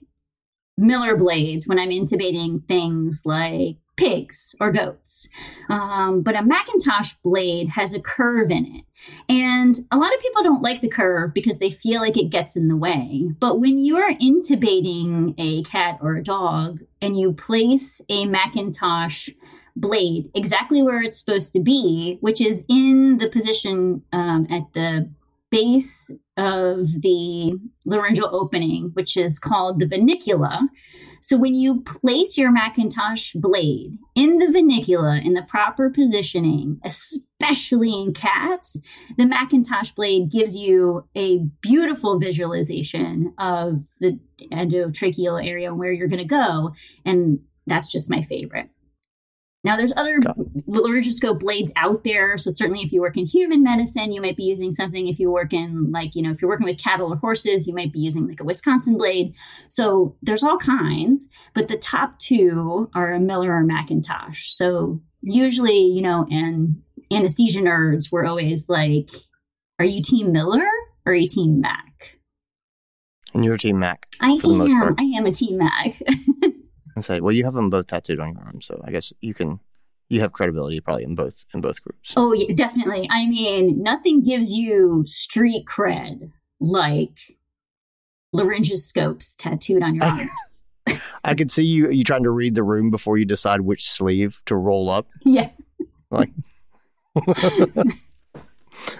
Miller 0.76 1.16
blades 1.16 1.68
when 1.68 1.78
I'm 1.78 1.90
intubating 1.90 2.66
things 2.66 3.22
like 3.24 3.76
pigs 3.96 4.54
or 4.60 4.72
goats. 4.72 5.28
Um, 5.68 6.22
but 6.22 6.36
a 6.36 6.42
Macintosh 6.42 7.12
blade 7.22 7.68
has 7.70 7.94
a 7.94 8.00
curve 8.00 8.50
in 8.50 8.66
it. 8.66 8.84
And 9.28 9.76
a 9.92 9.96
lot 9.96 10.14
of 10.14 10.20
people 10.20 10.42
don't 10.42 10.62
like 10.62 10.80
the 10.80 10.88
curve 10.88 11.34
because 11.34 11.58
they 11.58 11.70
feel 11.70 12.00
like 12.00 12.16
it 12.16 12.30
gets 12.30 12.56
in 12.56 12.68
the 12.68 12.76
way. 12.76 13.28
But 13.38 13.60
when 13.60 13.78
you're 13.78 14.14
intubating 14.14 15.34
a 15.38 15.62
cat 15.62 15.98
or 16.00 16.16
a 16.16 16.24
dog 16.24 16.80
and 17.00 17.18
you 17.18 17.32
place 17.32 18.00
a 18.08 18.24
Macintosh 18.24 19.28
blade 19.76 20.30
exactly 20.34 20.82
where 20.82 21.02
it's 21.02 21.18
supposed 21.18 21.52
to 21.52 21.60
be, 21.60 22.18
which 22.20 22.40
is 22.40 22.64
in 22.68 23.18
the 23.18 23.28
position 23.28 24.02
um, 24.12 24.46
at 24.50 24.72
the 24.72 25.10
base 25.50 26.10
of 26.36 27.00
the 27.02 27.56
laryngeal 27.86 28.28
opening, 28.32 28.90
which 28.94 29.16
is 29.16 29.38
called 29.38 29.78
the 29.78 29.86
vallecula. 29.86 30.58
So 31.20 31.36
when 31.36 31.54
you 31.54 31.80
place 31.82 32.36
your 32.36 32.50
Macintosh 32.50 33.34
blade 33.34 33.96
in 34.16 34.38
the 34.38 34.46
vallecula 34.46 35.24
in 35.24 35.34
the 35.34 35.42
proper 35.42 35.90
positioning, 35.90 36.80
especially 36.84 37.92
in 37.92 38.12
cats, 38.12 38.76
the 39.16 39.26
Macintosh 39.26 39.92
blade 39.92 40.30
gives 40.30 40.56
you 40.56 41.08
a 41.16 41.38
beautiful 41.60 42.18
visualization 42.18 43.32
of 43.38 43.78
the 44.00 44.18
endotracheal 44.52 45.46
area 45.46 45.68
and 45.68 45.78
where 45.78 45.92
you're 45.92 46.08
going 46.08 46.18
to 46.18 46.24
go. 46.24 46.72
And 47.04 47.38
that's 47.66 47.90
just 47.90 48.10
my 48.10 48.22
favorite. 48.22 48.70
Now, 49.64 49.76
there's 49.76 49.94
other 49.96 50.18
laryngoscope 50.68 51.40
blades 51.40 51.72
out 51.74 52.04
there. 52.04 52.36
So 52.36 52.50
certainly, 52.50 52.82
if 52.82 52.92
you 52.92 53.00
work 53.00 53.16
in 53.16 53.24
human 53.24 53.62
medicine, 53.62 54.12
you 54.12 54.20
might 54.20 54.36
be 54.36 54.44
using 54.44 54.70
something. 54.70 55.08
If 55.08 55.18
you 55.18 55.30
work 55.30 55.54
in 55.54 55.90
like 55.90 56.14
you 56.14 56.22
know, 56.22 56.30
if 56.30 56.42
you're 56.42 56.50
working 56.50 56.66
with 56.66 56.82
cattle 56.82 57.12
or 57.12 57.16
horses, 57.16 57.66
you 57.66 57.74
might 57.74 57.92
be 57.92 58.00
using 58.00 58.28
like 58.28 58.40
a 58.40 58.44
Wisconsin 58.44 58.98
blade. 58.98 59.34
So 59.68 60.16
there's 60.20 60.42
all 60.42 60.58
kinds, 60.58 61.30
but 61.54 61.68
the 61.68 61.78
top 61.78 62.18
two 62.18 62.90
are 62.94 63.14
a 63.14 63.20
Miller 63.20 63.54
or 63.54 63.64
Macintosh. 63.64 64.50
So 64.52 65.00
usually, 65.22 65.78
you 65.78 66.02
know, 66.02 66.26
and 66.30 66.82
anesthesia 67.10 67.60
nerds 67.60 68.12
were 68.12 68.26
always 68.26 68.68
like, 68.68 69.08
"Are 69.78 69.86
you 69.86 70.02
Team 70.02 70.30
Miller 70.30 70.68
or 71.06 71.12
are 71.12 71.14
you 71.14 71.28
Team 71.28 71.62
Mac?" 71.62 72.18
And 73.32 73.44
you're 73.44 73.56
Team 73.56 73.78
Mac. 73.78 74.08
I 74.20 74.38
am. 74.44 74.94
I 74.98 75.04
am 75.16 75.24
a 75.24 75.32
Team 75.32 75.56
Mac. 75.56 75.94
and 76.94 77.04
say, 77.04 77.20
well, 77.20 77.32
you 77.32 77.44
have 77.44 77.54
them 77.54 77.70
both 77.70 77.86
tattooed 77.86 78.20
on 78.20 78.32
your 78.32 78.42
arm, 78.42 78.60
so 78.60 78.80
I 78.84 78.90
guess 78.90 79.12
you 79.20 79.34
can 79.34 79.60
you 80.08 80.20
have 80.20 80.32
credibility 80.32 80.80
probably 80.80 81.04
in 81.04 81.14
both 81.14 81.44
in 81.54 81.60
both 81.60 81.82
groups. 81.82 82.12
Oh 82.16 82.32
yeah, 82.32 82.54
definitely. 82.54 83.08
I 83.10 83.26
mean, 83.26 83.82
nothing 83.82 84.22
gives 84.22 84.54
you 84.54 85.04
street 85.06 85.64
cred 85.66 86.30
like 86.60 87.36
laryngoscopes 88.34 89.36
tattooed 89.36 89.82
on 89.82 89.94
your 89.94 90.04
arms. 90.86 91.00
I 91.24 91.34
could 91.34 91.50
see 91.50 91.64
you 91.64 91.90
you 91.90 92.04
trying 92.04 92.24
to 92.24 92.30
read 92.30 92.54
the 92.54 92.62
room 92.62 92.90
before 92.90 93.16
you 93.16 93.24
decide 93.24 93.62
which 93.62 93.88
sleeve 93.88 94.42
to 94.46 94.54
roll 94.56 94.90
up. 94.90 95.08
Yeah. 95.24 95.50
Like 96.10 96.30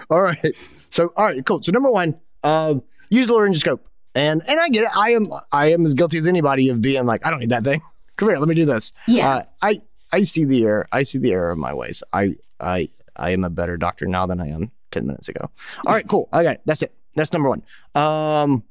All 0.09 0.21
right. 0.21 0.55
So 0.89 1.13
all 1.15 1.25
right, 1.25 1.45
cool. 1.45 1.61
So 1.61 1.71
number 1.71 1.91
one, 1.91 2.19
uh, 2.43 2.75
use 3.09 3.27
the 3.27 3.33
laryngoscope. 3.33 3.79
And 4.15 4.41
and 4.47 4.59
I 4.59 4.69
get 4.69 4.83
it. 4.83 4.97
I 4.97 5.11
am 5.11 5.27
I 5.51 5.71
am 5.71 5.85
as 5.85 5.93
guilty 5.93 6.17
as 6.17 6.25
anybody 6.27 6.69
of 6.69 6.81
being 6.81 7.05
like, 7.05 7.25
I 7.25 7.29
don't 7.29 7.39
need 7.39 7.49
that 7.49 7.63
thing. 7.63 7.81
Come 8.17 8.29
here, 8.29 8.37
let 8.37 8.47
me 8.47 8.55
do 8.55 8.65
this. 8.65 8.93
Yeah. 9.07 9.29
Uh, 9.29 9.43
I 9.61 9.81
I 10.13 10.23
see 10.23 10.45
the 10.45 10.63
error. 10.63 10.87
I 10.91 11.03
see 11.03 11.17
the 11.17 11.31
error 11.33 11.51
of 11.51 11.57
my 11.57 11.73
ways. 11.73 12.01
I 12.13 12.35
I 12.59 12.87
I 13.17 13.31
am 13.31 13.43
a 13.43 13.49
better 13.49 13.75
doctor 13.77 14.07
now 14.07 14.25
than 14.25 14.39
I 14.39 14.47
am 14.47 14.71
ten 14.91 15.05
minutes 15.05 15.27
ago. 15.27 15.49
All 15.85 15.93
right, 15.93 16.07
cool. 16.07 16.29
I 16.31 16.43
got 16.43 16.55
it. 16.55 16.61
That's 16.65 16.81
it. 16.81 16.93
That's 17.15 17.31
number 17.33 17.49
one. 17.49 17.63
Um, 17.93 18.63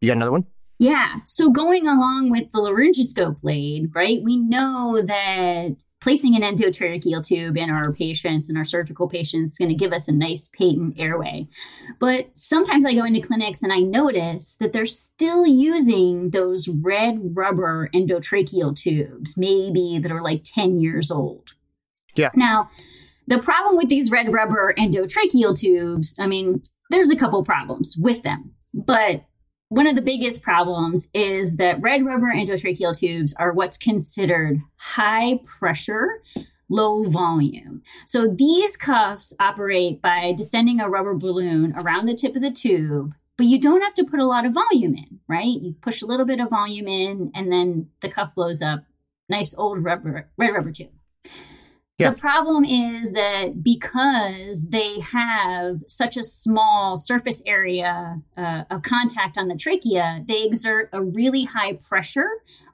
you 0.00 0.08
got 0.08 0.16
another 0.16 0.32
one? 0.32 0.46
Yeah. 0.78 1.16
So 1.24 1.50
going 1.50 1.86
along 1.86 2.30
with 2.30 2.50
the 2.52 2.58
laryngoscope 2.58 3.40
blade, 3.42 3.94
right? 3.94 4.22
We 4.22 4.38
know 4.38 5.02
that 5.04 5.76
placing 6.00 6.34
an 6.34 6.42
endotracheal 6.42 7.24
tube 7.24 7.56
in 7.56 7.68
our 7.68 7.92
patients 7.92 8.48
and 8.48 8.56
our 8.56 8.64
surgical 8.64 9.08
patients 9.08 9.52
is 9.52 9.58
going 9.58 9.68
to 9.68 9.74
give 9.74 9.92
us 9.92 10.08
a 10.08 10.12
nice 10.12 10.48
patent 10.48 10.98
airway. 10.98 11.46
But 11.98 12.30
sometimes 12.34 12.86
I 12.86 12.94
go 12.94 13.04
into 13.04 13.20
clinics 13.20 13.62
and 13.62 13.72
I 13.72 13.80
notice 13.80 14.56
that 14.60 14.72
they're 14.72 14.86
still 14.86 15.46
using 15.46 16.30
those 16.30 16.68
red 16.68 17.18
rubber 17.36 17.90
endotracheal 17.94 18.76
tubes, 18.76 19.36
maybe 19.36 19.98
that 19.98 20.10
are 20.10 20.22
like 20.22 20.42
10 20.44 20.80
years 20.80 21.10
old. 21.10 21.50
Yeah. 22.14 22.30
Now, 22.34 22.68
the 23.26 23.38
problem 23.38 23.76
with 23.76 23.88
these 23.88 24.10
red 24.10 24.32
rubber 24.32 24.74
endotracheal 24.78 25.58
tubes, 25.58 26.16
I 26.18 26.26
mean, 26.26 26.62
there's 26.88 27.10
a 27.10 27.16
couple 27.16 27.44
problems 27.44 27.96
with 27.98 28.22
them. 28.22 28.52
But 28.72 29.24
one 29.70 29.86
of 29.86 29.94
the 29.94 30.02
biggest 30.02 30.42
problems 30.42 31.08
is 31.14 31.56
that 31.56 31.80
red 31.80 32.04
rubber 32.04 32.26
endotracheal 32.26 32.98
tubes 32.98 33.32
are 33.38 33.52
what's 33.52 33.78
considered 33.78 34.60
high 34.76 35.38
pressure, 35.44 36.20
low 36.68 37.04
volume. 37.04 37.80
So 38.04 38.26
these 38.26 38.76
cuffs 38.76 39.32
operate 39.38 40.02
by 40.02 40.34
distending 40.36 40.80
a 40.80 40.88
rubber 40.88 41.14
balloon 41.14 41.72
around 41.78 42.06
the 42.06 42.16
tip 42.16 42.34
of 42.34 42.42
the 42.42 42.50
tube, 42.50 43.14
but 43.36 43.46
you 43.46 43.60
don't 43.60 43.82
have 43.82 43.94
to 43.94 44.04
put 44.04 44.18
a 44.18 44.26
lot 44.26 44.44
of 44.44 44.54
volume 44.54 44.96
in, 44.96 45.20
right? 45.28 45.46
You 45.46 45.76
push 45.80 46.02
a 46.02 46.06
little 46.06 46.26
bit 46.26 46.40
of 46.40 46.50
volume 46.50 46.88
in 46.88 47.30
and 47.36 47.52
then 47.52 47.90
the 48.00 48.08
cuff 48.08 48.34
blows 48.34 48.60
up. 48.60 48.82
Nice 49.28 49.54
old 49.56 49.84
rubber 49.84 50.28
red 50.36 50.52
rubber 50.52 50.72
tube. 50.72 50.90
Yeah. 52.00 52.10
The 52.10 52.18
problem 52.18 52.64
is 52.64 53.12
that 53.12 53.62
because 53.62 54.68
they 54.70 55.00
have 55.00 55.82
such 55.86 56.16
a 56.16 56.24
small 56.24 56.96
surface 56.96 57.42
area 57.46 58.20
uh, 58.36 58.64
of 58.70 58.82
contact 58.82 59.36
on 59.36 59.48
the 59.48 59.56
trachea, 59.56 60.24
they 60.26 60.44
exert 60.44 60.88
a 60.92 61.02
really 61.02 61.44
high 61.44 61.74
pressure 61.74 62.30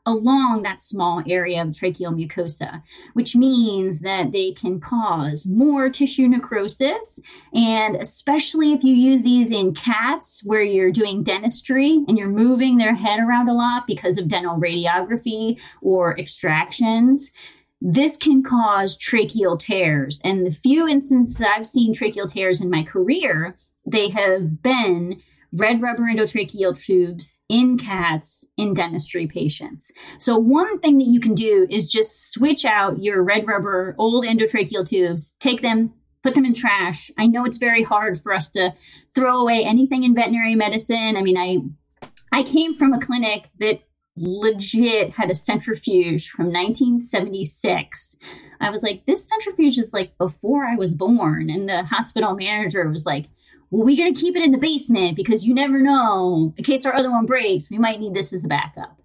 along 0.06 0.62
that 0.62 0.80
small 0.80 1.20
area 1.26 1.60
of 1.60 1.68
tracheal 1.68 2.14
mucosa, 2.14 2.82
which 3.14 3.34
means 3.34 4.00
that 4.00 4.30
they 4.30 4.52
can 4.52 4.78
cause 4.78 5.46
more 5.46 5.90
tissue 5.90 6.28
necrosis. 6.28 7.20
And 7.52 7.96
especially 7.96 8.72
if 8.72 8.84
you 8.84 8.94
use 8.94 9.24
these 9.24 9.50
in 9.50 9.74
cats 9.74 10.42
where 10.44 10.62
you're 10.62 10.92
doing 10.92 11.24
dentistry 11.24 12.04
and 12.06 12.16
you're 12.16 12.28
moving 12.28 12.76
their 12.76 12.94
head 12.94 13.18
around 13.18 13.48
a 13.48 13.54
lot 13.54 13.88
because 13.88 14.16
of 14.16 14.28
dental 14.28 14.60
radiography 14.60 15.58
or 15.82 16.16
extractions, 16.18 17.32
this 17.80 18.16
can 18.16 18.42
cause 18.42 18.98
tracheal 18.98 19.58
tears. 19.58 20.20
And 20.24 20.46
the 20.46 20.50
few 20.50 20.88
instances 20.88 21.36
that 21.36 21.54
I've 21.56 21.66
seen 21.66 21.94
tracheal 21.94 22.30
tears 22.30 22.60
in 22.60 22.70
my 22.70 22.82
career, 22.82 23.56
they 23.84 24.08
have 24.08 24.62
been 24.62 25.20
red 25.52 25.80
rubber 25.80 26.02
endotracheal 26.02 26.78
tubes 26.78 27.38
in 27.48 27.78
cats 27.78 28.44
in 28.56 28.74
dentistry 28.74 29.26
patients. 29.26 29.90
So 30.18 30.36
one 30.36 30.80
thing 30.80 30.98
that 30.98 31.06
you 31.06 31.20
can 31.20 31.34
do 31.34 31.66
is 31.70 31.90
just 31.90 32.32
switch 32.32 32.64
out 32.64 33.02
your 33.02 33.22
red 33.22 33.46
rubber 33.46 33.94
old 33.98 34.24
endotracheal 34.24 34.86
tubes, 34.86 35.32
take 35.40 35.62
them, 35.62 35.94
put 36.22 36.34
them 36.34 36.44
in 36.44 36.54
trash. 36.54 37.10
I 37.16 37.26
know 37.26 37.44
it's 37.44 37.58
very 37.58 37.82
hard 37.82 38.20
for 38.20 38.32
us 38.32 38.50
to 38.50 38.74
throw 39.14 39.40
away 39.40 39.64
anything 39.64 40.02
in 40.02 40.14
veterinary 40.14 40.54
medicine. 40.54 41.14
I 41.16 41.22
mean, 41.22 41.38
I 41.38 41.58
I 42.32 42.42
came 42.42 42.74
from 42.74 42.92
a 42.92 43.00
clinic 43.00 43.48
that 43.60 43.80
legit 44.16 45.10
had 45.14 45.30
a 45.30 45.34
centrifuge 45.34 46.30
from 46.30 46.46
1976. 46.46 48.16
I 48.60 48.70
was 48.70 48.82
like, 48.82 49.04
this 49.06 49.28
centrifuge 49.28 49.78
is 49.78 49.92
like 49.92 50.16
before 50.18 50.64
I 50.64 50.76
was 50.76 50.94
born. 50.94 51.50
And 51.50 51.68
the 51.68 51.84
hospital 51.84 52.34
manager 52.34 52.88
was 52.88 53.04
like, 53.04 53.26
well, 53.70 53.84
we're 53.84 53.96
going 53.96 54.14
to 54.14 54.20
keep 54.20 54.36
it 54.36 54.42
in 54.42 54.52
the 54.52 54.58
basement 54.58 55.16
because 55.16 55.46
you 55.46 55.54
never 55.54 55.80
know. 55.80 56.54
In 56.56 56.64
case 56.64 56.86
our 56.86 56.94
other 56.94 57.10
one 57.10 57.26
breaks, 57.26 57.70
we 57.70 57.78
might 57.78 58.00
need 58.00 58.14
this 58.14 58.32
as 58.32 58.44
a 58.44 58.48
backup. 58.48 59.00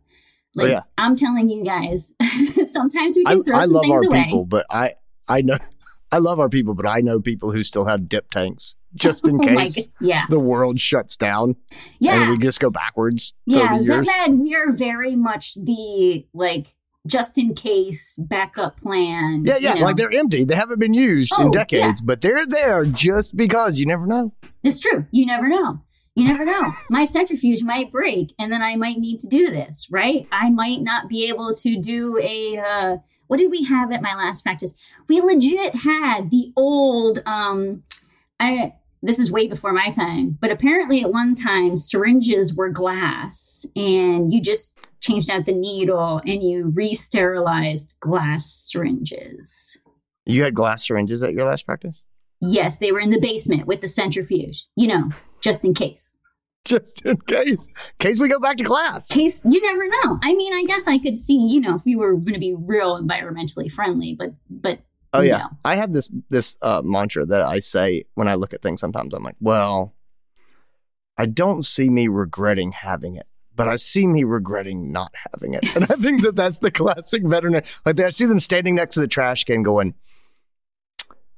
Like, 0.55 0.67
oh, 0.67 0.71
yeah. 0.71 0.81
I'm 0.97 1.15
telling 1.15 1.49
you 1.49 1.63
guys, 1.63 2.13
sometimes 2.63 3.15
we 3.15 3.23
can 3.23 3.39
I, 3.39 3.41
throw 3.41 3.57
I 3.57 3.63
some 3.63 3.73
love 3.73 3.81
things 3.83 4.03
our 4.05 4.07
away. 4.07 4.23
people, 4.25 4.45
but 4.45 4.65
I, 4.69 4.95
I 5.27 5.41
know, 5.41 5.57
I 6.11 6.17
love 6.19 6.39
our 6.39 6.49
people, 6.49 6.73
but 6.73 6.85
I 6.85 6.99
know 6.99 7.19
people 7.19 7.51
who 7.51 7.63
still 7.63 7.85
have 7.85 8.07
dip 8.09 8.29
tanks 8.29 8.75
just 8.95 9.27
in 9.27 9.35
oh 9.41 9.43
case 9.43 9.87
yeah. 9.99 10.25
the 10.29 10.39
world 10.39 10.79
shuts 10.79 11.17
down. 11.17 11.55
Yeah. 11.99 12.21
And 12.21 12.31
we 12.31 12.37
just 12.37 12.59
go 12.59 12.69
backwards. 12.69 13.33
Yeah. 13.45 13.77
Zenmed, 13.79 14.39
we 14.39 14.55
are 14.55 14.71
very 14.71 15.15
much 15.15 15.55
the 15.55 16.25
like 16.33 16.67
just 17.07 17.37
in 17.37 17.55
case 17.55 18.15
backup 18.17 18.77
plan. 18.77 19.43
Yeah, 19.45 19.57
yeah. 19.57 19.73
You 19.73 19.79
know. 19.79 19.85
Like 19.85 19.97
they're 19.97 20.11
empty. 20.11 20.43
They 20.43 20.55
haven't 20.55 20.79
been 20.79 20.93
used 20.93 21.33
oh, 21.37 21.45
in 21.45 21.51
decades, 21.51 22.01
yeah. 22.01 22.05
but 22.05 22.21
they're 22.21 22.45
there 22.45 22.85
just 22.85 23.35
because 23.35 23.79
you 23.79 23.85
never 23.85 24.05
know. 24.05 24.33
It's 24.63 24.79
true. 24.79 25.05
You 25.11 25.25
never 25.25 25.47
know. 25.47 25.81
You 26.15 26.27
never 26.27 26.43
know. 26.43 26.73
My 26.89 27.05
centrifuge 27.05 27.63
might 27.63 27.91
break 27.91 28.33
and 28.37 28.51
then 28.51 28.61
I 28.61 28.75
might 28.75 28.97
need 28.97 29.19
to 29.21 29.27
do 29.27 29.49
this, 29.49 29.87
right? 29.89 30.27
I 30.31 30.49
might 30.49 30.81
not 30.81 31.07
be 31.07 31.27
able 31.29 31.55
to 31.55 31.77
do 31.77 32.19
a 32.21 32.57
uh 32.57 32.97
what 33.27 33.37
did 33.37 33.49
we 33.49 33.63
have 33.63 33.93
at 33.93 34.01
my 34.01 34.13
last 34.13 34.43
practice? 34.43 34.75
We 35.07 35.21
legit 35.21 35.73
had 35.73 36.29
the 36.29 36.51
old 36.57 37.23
um 37.25 37.83
I 38.41 38.73
this 39.01 39.19
is 39.19 39.31
way 39.31 39.47
before 39.47 39.73
my 39.73 39.89
time, 39.89 40.37
but 40.39 40.51
apparently 40.51 41.01
at 41.01 41.11
one 41.11 41.33
time 41.35 41.77
syringes 41.77 42.53
were 42.53 42.69
glass 42.69 43.65
and 43.75 44.31
you 44.31 44.41
just 44.41 44.77
changed 44.99 45.29
out 45.29 45.45
the 45.45 45.53
needle 45.53 46.21
and 46.25 46.43
you 46.43 46.71
re 46.75 46.93
sterilized 46.93 47.95
glass 47.99 48.45
syringes. 48.71 49.77
You 50.25 50.43
had 50.43 50.53
glass 50.53 50.85
syringes 50.85 51.23
at 51.23 51.33
your 51.33 51.45
last 51.45 51.65
practice? 51.65 52.03
Yes, 52.39 52.77
they 52.77 52.91
were 52.91 52.99
in 52.99 53.09
the 53.09 53.19
basement 53.19 53.67
with 53.67 53.81
the 53.81 53.87
centrifuge, 53.87 54.65
you 54.75 54.87
know, 54.87 55.09
just 55.41 55.65
in 55.65 55.73
case. 55.73 56.15
Just 56.63 57.03
in 57.03 57.17
case. 57.21 57.67
In 57.67 57.75
case 57.97 58.19
we 58.19 58.27
go 58.27 58.39
back 58.39 58.57
to 58.57 58.63
class. 58.63 59.09
Case 59.09 59.43
you 59.45 59.61
never 59.61 59.87
know. 59.87 60.19
I 60.21 60.35
mean, 60.35 60.53
I 60.53 60.63
guess 60.63 60.87
I 60.87 60.99
could 60.99 61.19
see, 61.19 61.37
you 61.37 61.59
know, 61.59 61.75
if 61.75 61.85
we 61.85 61.95
were 61.95 62.13
going 62.13 62.33
to 62.33 62.39
be 62.39 62.53
real 62.55 63.01
environmentally 63.01 63.71
friendly, 63.71 64.15
but 64.17 64.33
but 64.47 64.79
Oh 65.13 65.21
yeah. 65.21 65.37
no. 65.37 65.49
I 65.65 65.75
have 65.75 65.93
this 65.93 66.09
this 66.29 66.57
uh, 66.61 66.81
mantra 66.83 67.25
that 67.25 67.41
I 67.41 67.59
say 67.59 68.05
when 68.15 68.27
I 68.27 68.35
look 68.35 68.53
at 68.53 68.61
things 68.61 68.79
sometimes 68.79 69.13
I'm 69.13 69.23
like, 69.23 69.35
well, 69.39 69.93
I 71.17 71.25
don't 71.25 71.65
see 71.65 71.89
me 71.89 72.07
regretting 72.07 72.71
having 72.71 73.15
it, 73.15 73.27
but 73.55 73.67
I 73.67 73.75
see 73.75 74.07
me 74.07 74.23
regretting 74.23 74.91
not 74.91 75.13
having 75.31 75.53
it. 75.53 75.63
And 75.75 75.85
I 75.85 75.95
think 75.95 76.21
that 76.23 76.35
that's 76.35 76.59
the 76.59 76.71
classic 76.71 77.23
veteran. 77.23 77.61
Like 77.85 77.99
I 77.99 78.09
see 78.09 78.25
them 78.25 78.39
standing 78.39 78.75
next 78.75 78.95
to 78.95 79.01
the 79.01 79.07
trash 79.07 79.43
can 79.43 79.63
going, 79.63 79.95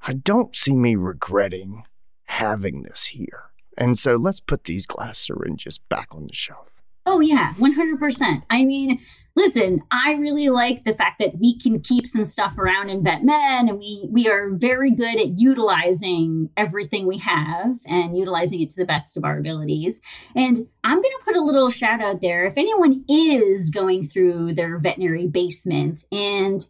I 0.06 0.12
don't 0.12 0.54
see 0.54 0.74
me 0.74 0.94
regretting 0.96 1.84
having 2.26 2.82
this 2.82 3.06
here. 3.06 3.44
And 3.76 3.98
so 3.98 4.16
let's 4.16 4.40
put 4.40 4.64
these 4.64 4.86
glass 4.86 5.18
syringes 5.18 5.78
back 5.78 6.08
on 6.12 6.26
the 6.28 6.34
shelf. 6.34 6.82
Oh 7.06 7.20
yeah, 7.20 7.54
one 7.54 7.72
hundred 7.72 7.98
percent. 7.98 8.44
I 8.48 8.64
mean, 8.64 9.00
listen, 9.36 9.82
I 9.90 10.12
really 10.12 10.48
like 10.48 10.84
the 10.84 10.92
fact 10.92 11.18
that 11.18 11.36
we 11.40 11.58
can 11.58 11.80
keep 11.80 12.06
some 12.06 12.24
stuff 12.24 12.56
around 12.58 12.90
in 12.90 13.02
vet 13.02 13.24
med, 13.24 13.68
and 13.68 13.78
we 13.78 14.06
we 14.10 14.28
are 14.28 14.50
very 14.50 14.90
good 14.90 15.20
at 15.20 15.38
utilizing 15.38 16.50
everything 16.56 17.06
we 17.06 17.18
have 17.18 17.76
and 17.86 18.16
utilizing 18.16 18.60
it 18.60 18.70
to 18.70 18.76
the 18.76 18.86
best 18.86 19.16
of 19.16 19.24
our 19.24 19.38
abilities. 19.38 20.00
And 20.34 20.58
I'm 20.82 21.00
to 21.02 21.24
put 21.24 21.36
a 21.36 21.42
little 21.42 21.70
shout 21.70 22.00
out 22.00 22.20
there 22.20 22.44
if 22.44 22.56
anyone 22.56 23.04
is 23.08 23.70
going 23.70 24.04
through 24.04 24.54
their 24.54 24.78
veterinary 24.78 25.26
basement 25.26 26.04
and 26.12 26.60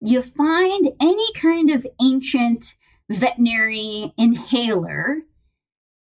you 0.00 0.22
find 0.22 0.90
any 1.00 1.32
kind 1.32 1.70
of 1.70 1.86
ancient 2.00 2.74
veterinary 3.10 4.12
inhaler. 4.16 5.18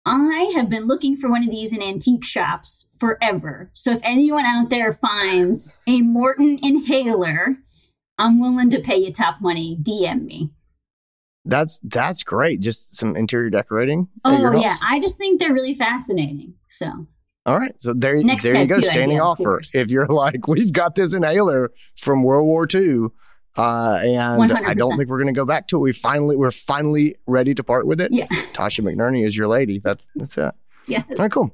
I 0.07 0.53
have 0.55 0.71
been 0.71 0.87
looking 0.87 1.17
for 1.17 1.29
one 1.29 1.43
of 1.43 1.51
these 1.51 1.73
in 1.73 1.83
antique 1.83 2.25
shops 2.25 2.87
forever. 3.01 3.71
So 3.75 3.91
if 3.93 4.01
anyone 4.05 4.45
out 4.47 4.71
there 4.71 4.93
finds 4.93 5.73
a 5.89 6.01
Morton 6.01 6.61
inhaler, 6.63 7.49
I'm 8.17 8.41
willing 8.41 8.71
to 8.71 8.81
pay 8.81 8.97
you 8.97 9.13
top 9.13 9.41
money. 9.41 9.77
DM 9.83 10.25
me. 10.25 10.51
That's 11.45 11.81
that's 11.83 12.23
great. 12.23 12.61
Just 12.61 12.95
some 12.95 13.17
interior 13.17 13.51
decorating. 13.51 14.09
Oh 14.25 14.53
yeah, 14.53 14.77
I 14.83 15.01
just 15.01 15.19
think 15.19 15.41
they're 15.41 15.53
really 15.53 15.75
fascinating. 15.75 16.55
So 16.69 17.07
All 17.45 17.59
right. 17.59 17.73
So 17.79 17.93
there, 17.93 18.17
Next 18.23 18.45
there 18.45 18.57
you 18.57 18.67
go. 18.67 18.81
Standing 18.81 19.11
idea, 19.11 19.23
of 19.23 19.29
offer. 19.31 19.43
course. 19.45 19.75
If 19.75 19.91
you're 19.91 20.07
like, 20.09 20.47
we've 20.49 20.73
got 20.73 20.95
this 20.95 21.15
inhaler 21.15 21.73
from 21.97 22.23
World 22.23 22.47
War 22.47 22.67
II, 22.73 23.09
uh, 23.57 23.99
and 24.03 24.53
I 24.53 24.75
don't 24.75 24.97
think 24.97 25.09
we're 25.09 25.19
going 25.23 25.35
to 25.35 25.39
go 25.39 25.45
back 25.45 25.69
to 25.69 25.77
it. 25.77 25.81
We 25.81 25.93
finally, 25.93 26.37
we're 26.37 26.51
finally 26.51 27.17
ready 27.27 27.55
to 27.55 27.65
part 27.65 27.87
with 27.87 28.01
it. 28.01 28.13
yeah, 28.13 28.27
Tasha 28.53 28.85
McNerney 28.85 29.25
is 29.25 29.37
your 29.37 29.49
lady. 29.49 29.79
That's 29.79 30.11
that's 30.17 30.37
it. 30.39 30.55
yes. 30.87 31.05
All 31.11 31.17
right, 31.17 31.33
cool. 31.33 31.51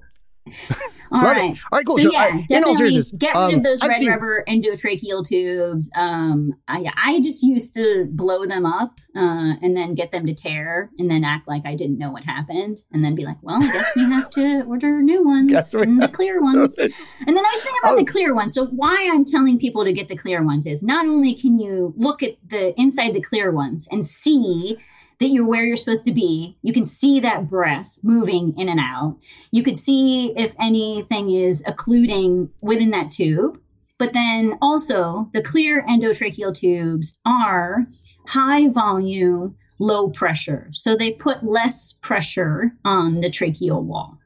All 1.13 1.23
Love 1.23 1.37
it. 1.37 1.41
All 1.71 1.79
right, 1.79 1.87
cool. 1.87 1.97
So, 1.99 2.05
So, 2.05 2.11
yeah, 2.13 2.31
all 2.33 2.43
definitely 2.49 3.03
get 3.19 3.35
rid 3.35 3.37
um, 3.37 3.55
of 3.57 3.63
those 3.65 3.83
red 3.87 3.99
seen- 3.99 4.11
rubber 4.11 4.43
endotracheal 4.49 5.27
tubes. 5.27 5.91
Um, 5.95 6.55
I, 6.69 6.91
I 6.97 7.21
just 7.21 7.43
used 7.43 7.75
to 7.75 8.07
blow 8.11 8.47
them 8.47 8.65
up 8.65 8.99
uh, 9.15 9.55
and 9.63 9.77
then 9.77 9.95
get 9.95 10.11
them 10.11 10.25
to 10.27 10.35
tear 10.35 10.91
and 10.99 11.11
then 11.11 11.23
act 11.23 11.47
like 11.47 11.67
I 11.67 11.75
didn't 11.75 11.99
know 11.99 12.11
what 12.11 12.25
happened 12.25 12.79
and 12.93 13.05
then 13.05 13.15
be 13.15 13.25
like, 13.25 13.37
well, 13.43 13.63
I 13.63 13.67
guess 13.71 13.93
we 13.95 14.03
have 14.05 14.31
to 14.31 14.63
order 14.67 15.03
new 15.03 15.23
ones 15.23 15.75
and 15.75 16.01
the 16.01 16.09
clear 16.09 16.41
ones. 16.41 16.79
And 16.79 17.37
the 17.37 17.43
nice 17.43 17.61
thing 17.63 17.75
about 17.83 17.93
Oh. 17.93 17.97
the 17.97 18.05
clear 18.05 18.35
ones, 18.35 18.55
so 18.55 18.67
why 18.67 19.09
I'm 19.13 19.25
telling 19.25 19.59
people 19.59 19.85
to 19.85 19.93
get 19.93 20.09
the 20.09 20.17
clear 20.17 20.43
ones 20.43 20.67
is 20.67 20.83
not 20.83 21.07
only 21.07 21.35
can 21.35 21.59
you 21.59 21.93
look 21.97 22.23
at 22.23 22.37
the 22.47 22.79
inside 22.81 23.13
the 23.15 23.21
clear 23.21 23.51
ones 23.53 23.87
and 23.93 24.05
see 24.07 24.79
that 25.23 25.31
you're 25.31 25.47
where 25.47 25.65
you're 25.65 25.77
supposed 25.77 26.05
to 26.05 26.13
be, 26.13 26.57
you 26.63 26.73
can 26.73 26.85
see 26.85 27.21
that 27.21 27.47
breath 27.47 27.97
moving 28.03 28.55
in 28.59 28.69
and 28.69 28.81
out. 28.81 29.17
You 29.53 29.63
could 29.63 29.77
see 29.77 30.33
if 30.37 30.57
anything 30.61 31.31
is 31.31 31.63
occluding 31.65 32.51
within 32.61 32.91
that 32.91 33.13
tube. 33.13 33.61
But 33.99 34.15
then 34.15 34.59
also, 34.61 35.31
the 35.33 35.43
clear 35.43 35.87
endotracheal 35.89 36.55
tubes 36.55 37.19
are 37.25 37.87
high 38.27 38.69
volume, 38.69 39.57
low 39.79 40.11
pressure. 40.11 40.69
So 40.73 40.97
they 40.97 41.13
put 41.13 41.45
less 41.45 41.93
pressure 42.03 42.73
on 42.85 43.21
the 43.21 43.31
tracheal 43.31 43.81
wall. 43.81 44.19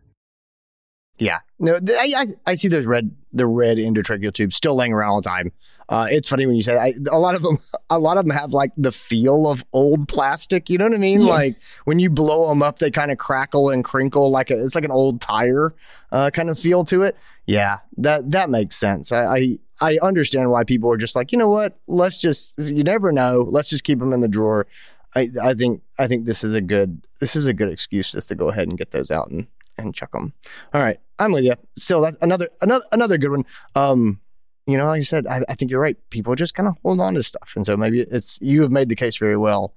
Yeah, 1.18 1.38
no, 1.58 1.78
th- 1.78 1.98
I, 1.98 2.20
I, 2.20 2.26
I 2.46 2.54
see 2.54 2.68
those 2.68 2.84
red, 2.84 3.10
the 3.32 3.46
red 3.46 3.78
endotracheal 3.78 4.34
tubes 4.34 4.54
still 4.54 4.74
laying 4.74 4.92
around 4.92 5.10
all 5.10 5.22
the 5.22 5.28
time. 5.28 5.52
Uh, 5.88 6.06
it's 6.10 6.28
funny 6.28 6.44
when 6.44 6.56
you 6.56 6.62
say 6.62 6.74
that. 6.74 6.82
I, 6.82 6.94
a 7.10 7.18
lot 7.18 7.34
of 7.34 7.40
them, 7.42 7.58
a 7.90 7.98
lot 7.98 8.18
of 8.18 8.26
them 8.26 8.36
have 8.36 8.52
like 8.52 8.72
the 8.76 8.92
feel 8.92 9.48
of 9.48 9.64
old 9.72 10.08
plastic. 10.08 10.68
You 10.68 10.76
know 10.76 10.84
what 10.84 10.94
I 10.94 10.98
mean? 10.98 11.22
Yes. 11.22 11.28
Like 11.28 11.52
when 11.86 11.98
you 11.98 12.10
blow 12.10 12.48
them 12.48 12.62
up, 12.62 12.78
they 12.78 12.90
kind 12.90 13.10
of 13.10 13.16
crackle 13.16 13.70
and 13.70 13.82
crinkle 13.82 14.30
like 14.30 14.50
a, 14.50 14.62
it's 14.62 14.74
like 14.74 14.84
an 14.84 14.90
old 14.90 15.22
tire 15.22 15.74
uh, 16.12 16.30
kind 16.30 16.50
of 16.50 16.58
feel 16.58 16.82
to 16.84 17.02
it. 17.02 17.16
Yeah, 17.46 17.78
that 17.96 18.30
that 18.32 18.50
makes 18.50 18.76
sense. 18.76 19.10
I, 19.10 19.24
I 19.24 19.58
I 19.80 19.98
understand 20.02 20.50
why 20.50 20.64
people 20.64 20.90
are 20.92 20.96
just 20.96 21.16
like, 21.16 21.32
you 21.32 21.38
know 21.38 21.48
what? 21.48 21.78
Let's 21.86 22.20
just 22.20 22.52
you 22.58 22.84
never 22.84 23.10
know. 23.12 23.46
Let's 23.48 23.70
just 23.70 23.84
keep 23.84 23.98
them 24.00 24.12
in 24.12 24.20
the 24.20 24.28
drawer. 24.28 24.66
I 25.14 25.28
I 25.42 25.54
think 25.54 25.82
I 25.98 26.06
think 26.08 26.26
this 26.26 26.44
is 26.44 26.52
a 26.52 26.60
good 26.60 27.02
this 27.20 27.36
is 27.36 27.46
a 27.46 27.54
good 27.54 27.70
excuse 27.70 28.12
just 28.12 28.28
to 28.28 28.34
go 28.34 28.50
ahead 28.50 28.68
and 28.68 28.76
get 28.76 28.90
those 28.90 29.10
out 29.10 29.30
and 29.30 29.46
and 29.78 29.94
chuck 29.94 30.12
them. 30.12 30.32
All 30.72 30.82
right, 30.82 30.98
I'm 31.18 31.32
with 31.32 31.44
you. 31.44 31.54
Still, 31.76 32.04
another 32.20 32.48
another 32.62 32.84
another 32.92 33.18
good 33.18 33.30
one. 33.30 33.44
Um, 33.74 34.20
you 34.66 34.76
know, 34.76 34.86
like 34.86 34.98
I 34.98 35.02
said, 35.02 35.26
I, 35.26 35.42
I 35.48 35.54
think 35.54 35.70
you're 35.70 35.80
right. 35.80 35.96
People 36.10 36.34
just 36.34 36.54
kind 36.54 36.68
of 36.68 36.76
hold 36.82 37.00
on 37.00 37.14
to 37.14 37.22
stuff, 37.22 37.52
and 37.54 37.64
so 37.64 37.76
maybe 37.76 38.00
it's 38.00 38.38
you 38.40 38.62
have 38.62 38.72
made 38.72 38.88
the 38.88 38.96
case 38.96 39.16
very 39.16 39.36
well. 39.36 39.74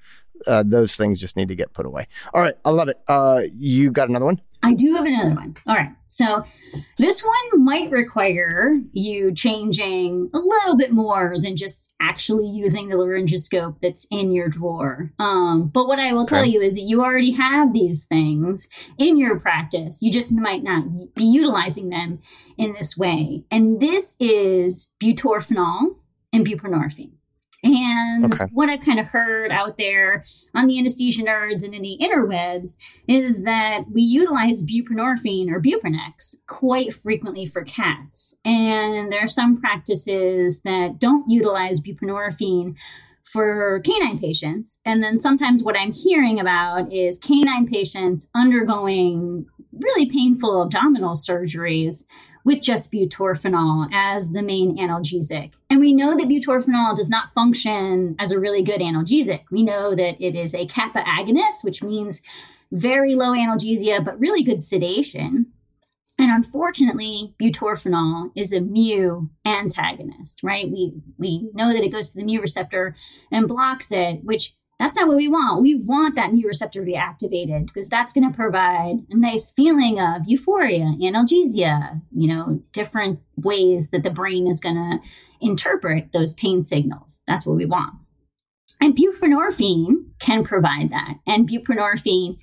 Uh, 0.48 0.64
those 0.66 0.96
things 0.96 1.20
just 1.20 1.36
need 1.38 1.48
to 1.50 1.56
get 1.56 1.74
put 1.74 1.86
away. 1.86 2.08
All 2.34 2.42
right, 2.42 2.54
I 2.66 2.70
love 2.70 2.88
it. 2.88 2.98
Uh, 3.08 3.42
you 3.58 3.92
got 3.92 4.10
another 4.10 4.26
one? 4.26 4.42
I 4.62 4.74
do 4.74 4.94
have 4.96 5.06
another 5.06 5.36
one. 5.36 5.56
All 5.68 5.76
right. 5.76 5.92
So 6.08 6.44
this 6.98 7.24
one 7.24 7.64
might 7.64 7.92
require 7.92 8.74
you 8.92 9.34
changing 9.34 10.30
a 10.34 10.38
little 10.38 10.76
bit 10.76 10.92
more 10.92 11.36
than 11.40 11.56
just 11.56 11.92
actually 12.02 12.48
using 12.50 12.90
the 12.90 12.98
laryngoscope 12.98 13.78
that's 13.82 14.06
in 14.12 14.32
your 14.34 14.50
drawer. 14.50 15.14
Um, 15.18 15.70
but 15.74 15.88
what 15.88 15.98
I 16.00 16.12
will 16.12 16.26
tell 16.26 16.42
Okay. 16.42 16.50
you 16.50 16.60
is 16.62 16.74
that 16.74 16.82
you 16.82 17.02
already 17.02 17.32
have 17.32 17.74
these 17.74 18.04
things 18.04 18.68
in 18.98 19.18
your 19.18 19.40
practice. 19.40 20.02
You 20.02 20.12
just 20.12 20.34
might 20.34 20.64
not 20.64 21.16
be 21.16 21.24
utilizing 21.24 21.88
them 21.90 22.20
in 22.58 22.74
this 22.74 22.98
way. 22.98 23.46
And 23.50 23.80
this 23.80 24.18
is 24.20 24.92
butorphanol 25.02 25.92
and 26.34 26.46
buprenorphine. 26.46 27.12
And 27.64 28.34
Okay. 28.34 28.46
what 28.52 28.70
I've 28.70 28.82
kind 28.82 29.00
of 29.00 29.08
heard 29.08 29.52
out 29.52 29.78
there 29.78 30.24
on 30.56 30.68
the 30.68 30.80
anesthesia 30.80 31.24
nerds 31.24 31.64
and 31.64 31.74
in 31.74 31.82
the 31.82 31.98
interwebs 32.02 32.78
is 33.08 33.44
that 33.44 33.84
we 33.92 34.02
utilize 34.02 34.66
buprenorphine 34.66 35.50
or 35.50 35.62
buprenex 35.62 36.36
quite 36.48 36.94
frequently 36.94 37.46
for 37.46 37.64
cats. 37.64 38.34
And 38.46 39.12
there 39.12 39.24
are 39.24 39.28
some 39.28 39.60
practices 39.60 40.62
that 40.62 41.00
don't 41.00 41.30
utilize 41.30 41.82
buprenorphine 41.82 42.76
for 43.26 43.80
canine 43.82 44.18
patients. 44.18 44.80
And 44.86 45.04
then 45.04 45.20
sometimes 45.20 45.64
what 45.64 45.78
I'm 45.78 45.92
hearing 45.92 46.40
about 46.40 46.92
is 46.92 47.20
canine 47.20 47.68
patients 47.68 48.30
undergoing 48.34 49.46
really 49.72 50.10
painful 50.10 50.64
abdominal 50.64 51.14
surgeries 51.14 52.06
with 52.44 52.62
just 52.62 52.92
butorphanol 52.92 53.90
as 53.94 54.32
the 54.32 54.42
main 54.42 54.78
analgesic. 54.78 55.54
And 55.70 55.80
we 55.80 55.94
know 55.94 56.18
that 56.18 56.28
butorphanol 56.28 56.96
does 56.96 57.10
not 57.10 57.34
function 57.34 58.16
as 58.20 58.32
a 58.32 58.40
really 58.40 58.64
good 58.64 58.82
analgesic. 58.82 59.44
We 59.52 59.64
know 59.64 59.96
that 59.96 60.24
it 60.24 60.36
is 60.36 60.56
a 60.56 60.66
kappa 60.66 61.02
agonist, 61.02 61.64
which 61.64 61.84
means 61.84 62.22
very 62.72 63.16
low 63.16 63.32
analgesia, 63.32 64.04
but 64.04 64.20
really 64.20 64.44
good 64.44 64.62
sedation. 64.62 65.48
And 66.20 66.32
unfortunately, 66.32 67.34
butorphanol 67.42 68.32
is 68.36 68.52
a 68.52 68.60
mu 68.60 69.28
antagonist, 69.46 70.42
right? 70.44 70.70
We 70.70 70.94
we 71.18 71.50
know 71.54 71.72
that 71.72 71.84
it 71.84 71.94
goes 71.94 72.12
to 72.12 72.20
the 72.20 72.26
mu 72.26 72.42
receptor 72.42 72.94
and 73.32 73.48
blocks 73.48 73.90
it, 73.92 74.24
which 74.26 74.54
that's 74.80 74.96
not 74.96 75.10
what 75.10 75.18
we 75.18 75.28
want. 75.28 75.62
We 75.62 75.76
want 75.76 76.16
that 76.16 76.34
mu 76.34 76.48
receptor 76.48 76.80
to 76.80 76.86
be 76.86 76.96
activated 76.96 77.66
because 77.66 77.90
that's 77.90 78.14
going 78.14 78.30
to 78.30 78.36
provide 78.36 79.06
a 79.10 79.18
nice 79.18 79.52
feeling 79.52 80.00
of 80.00 80.22
euphoria, 80.26 80.96
analgesia, 81.02 82.02
you 82.12 82.28
know, 82.30 82.64
different 82.72 83.20
ways 83.36 83.90
that 83.90 84.04
the 84.04 84.10
brain 84.10 84.48
is 84.48 84.62
going 84.62 84.76
to 84.76 85.00
interpret 85.42 86.14
those 86.14 86.34
pain 86.36 86.62
signals. 86.62 87.20
That's 87.28 87.46
what 87.46 87.58
we 87.58 87.66
want. 87.66 87.94
And 88.82 88.96
buprenorphine 88.96 90.06
can 90.20 90.46
provide 90.46 90.92
that. 90.92 91.16
And 91.28 91.50
buprenorphine 91.50 92.38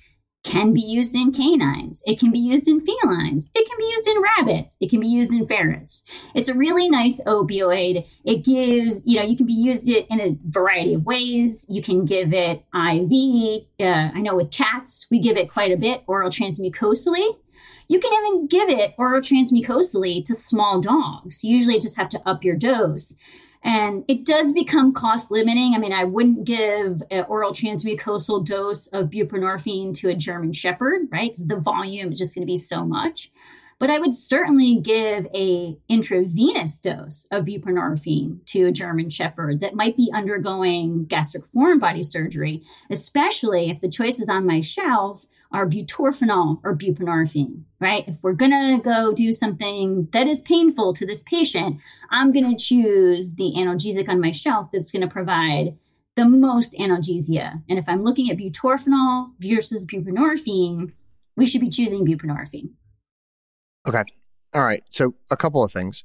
can 0.47 0.73
be 0.73 0.81
used 0.81 1.15
in 1.15 1.33
canines. 1.33 2.01
It 2.05 2.19
can 2.19 2.31
be 2.31 2.39
used 2.39 2.67
in 2.67 2.79
felines. 2.79 3.51
It 3.53 3.67
can 3.67 3.77
be 3.77 3.85
used 3.85 4.07
in 4.07 4.21
rabbits. 4.21 4.77
It 4.79 4.89
can 4.89 5.01
be 5.01 5.07
used 5.07 5.33
in 5.33 5.45
ferrets. 5.45 6.03
It's 6.33 6.47
a 6.47 6.55
really 6.55 6.89
nice 6.89 7.21
opioid. 7.25 8.07
It 8.23 8.45
gives, 8.45 9.03
you 9.05 9.17
know, 9.17 9.25
you 9.25 9.35
can 9.35 9.45
be 9.45 9.53
used 9.53 9.89
it 9.89 10.07
in 10.09 10.21
a 10.21 10.37
variety 10.47 10.93
of 10.93 11.05
ways. 11.05 11.65
You 11.67 11.81
can 11.81 12.05
give 12.05 12.33
it 12.33 12.63
IV. 12.73 13.65
Uh, 13.79 14.11
I 14.15 14.21
know 14.21 14.35
with 14.35 14.51
cats, 14.51 15.05
we 15.11 15.19
give 15.19 15.35
it 15.35 15.51
quite 15.51 15.71
a 15.71 15.77
bit 15.77 16.03
oral 16.07 16.29
transmucosally. 16.29 17.27
You 17.89 17.99
can 17.99 18.11
even 18.13 18.47
give 18.47 18.69
it 18.69 18.95
oral 18.97 19.21
transmucosally 19.21 20.23
to 20.25 20.33
small 20.33 20.79
dogs. 20.79 21.43
You 21.43 21.55
usually 21.55 21.79
just 21.79 21.97
have 21.97 22.09
to 22.09 22.21
up 22.25 22.43
your 22.43 22.55
dose. 22.55 23.13
And 23.67 24.05
it 24.07 24.23
does 24.23 24.53
become 24.53 24.93
cost 24.93 25.29
limiting. 25.29 25.73
I 25.75 25.77
mean, 25.77 25.91
I 25.91 26.05
wouldn't 26.05 26.45
give 26.45 27.03
an 27.11 27.25
oral 27.27 27.51
transmucosal 27.51 28.45
dose 28.45 28.87
of 28.87 29.09
buprenorphine 29.09 29.93
to 29.95 30.07
a 30.07 30.15
German 30.15 30.53
Shepherd, 30.53 31.09
right? 31.11 31.31
Because 31.31 31.47
the 31.47 31.57
volume 31.57 32.13
is 32.13 32.17
just 32.17 32.33
going 32.33 32.47
to 32.47 32.51
be 32.51 32.55
so 32.55 32.85
much. 32.85 33.29
But 33.79 33.91
I 33.91 33.99
would 33.99 34.13
certainly 34.13 34.79
give 34.81 35.27
a 35.35 35.77
intravenous 35.87 36.79
dose 36.79 37.27
of 37.29 37.45
buprenorphine 37.45 38.43
to 38.47 38.65
a 38.65 38.71
German 38.71 39.11
Shepherd 39.11 39.61
that 39.61 39.75
might 39.75 39.95
be 39.95 40.11
undergoing 40.11 41.05
gastric 41.05 41.45
foreign 41.47 41.77
body 41.77 42.01
surgery, 42.01 42.63
especially 42.89 43.69
if 43.69 43.79
the 43.79 43.89
choices 43.89 44.29
on 44.29 44.47
my 44.47 44.61
shelf 44.61 45.27
are 45.51 45.67
butorphanol 45.67 46.59
or 46.63 46.75
buprenorphine, 46.75 47.61
right? 47.79 48.03
If 48.07 48.23
we're 48.23 48.33
gonna 48.33 48.79
go 48.81 49.13
do 49.13 49.31
something 49.31 50.09
that 50.11 50.27
is 50.27 50.41
painful 50.41 50.93
to 50.93 51.05
this 51.05 51.23
patient, 51.23 51.77
I'm 52.09 52.31
gonna 52.31 52.57
choose 52.57 53.35
the 53.35 53.53
analgesic 53.55 54.09
on 54.09 54.19
my 54.19 54.31
shelf 54.31 54.71
that's 54.71 54.91
gonna 54.91 55.07
provide 55.07 55.77
the 56.15 56.25
most 56.25 56.73
analgesia. 56.73 57.61
And 57.69 57.77
if 57.77 57.87
I'm 57.87 58.03
looking 58.03 58.31
at 58.31 58.37
butorphanol 58.37 59.33
versus 59.39 59.85
buprenorphine, 59.85 60.93
we 61.35 61.45
should 61.45 61.61
be 61.61 61.69
choosing 61.69 62.05
buprenorphine. 62.05 62.71
Okay. 63.85 64.03
All 64.53 64.63
right. 64.63 64.83
So 64.89 65.15
a 65.29 65.37
couple 65.37 65.63
of 65.63 65.71
things. 65.71 66.03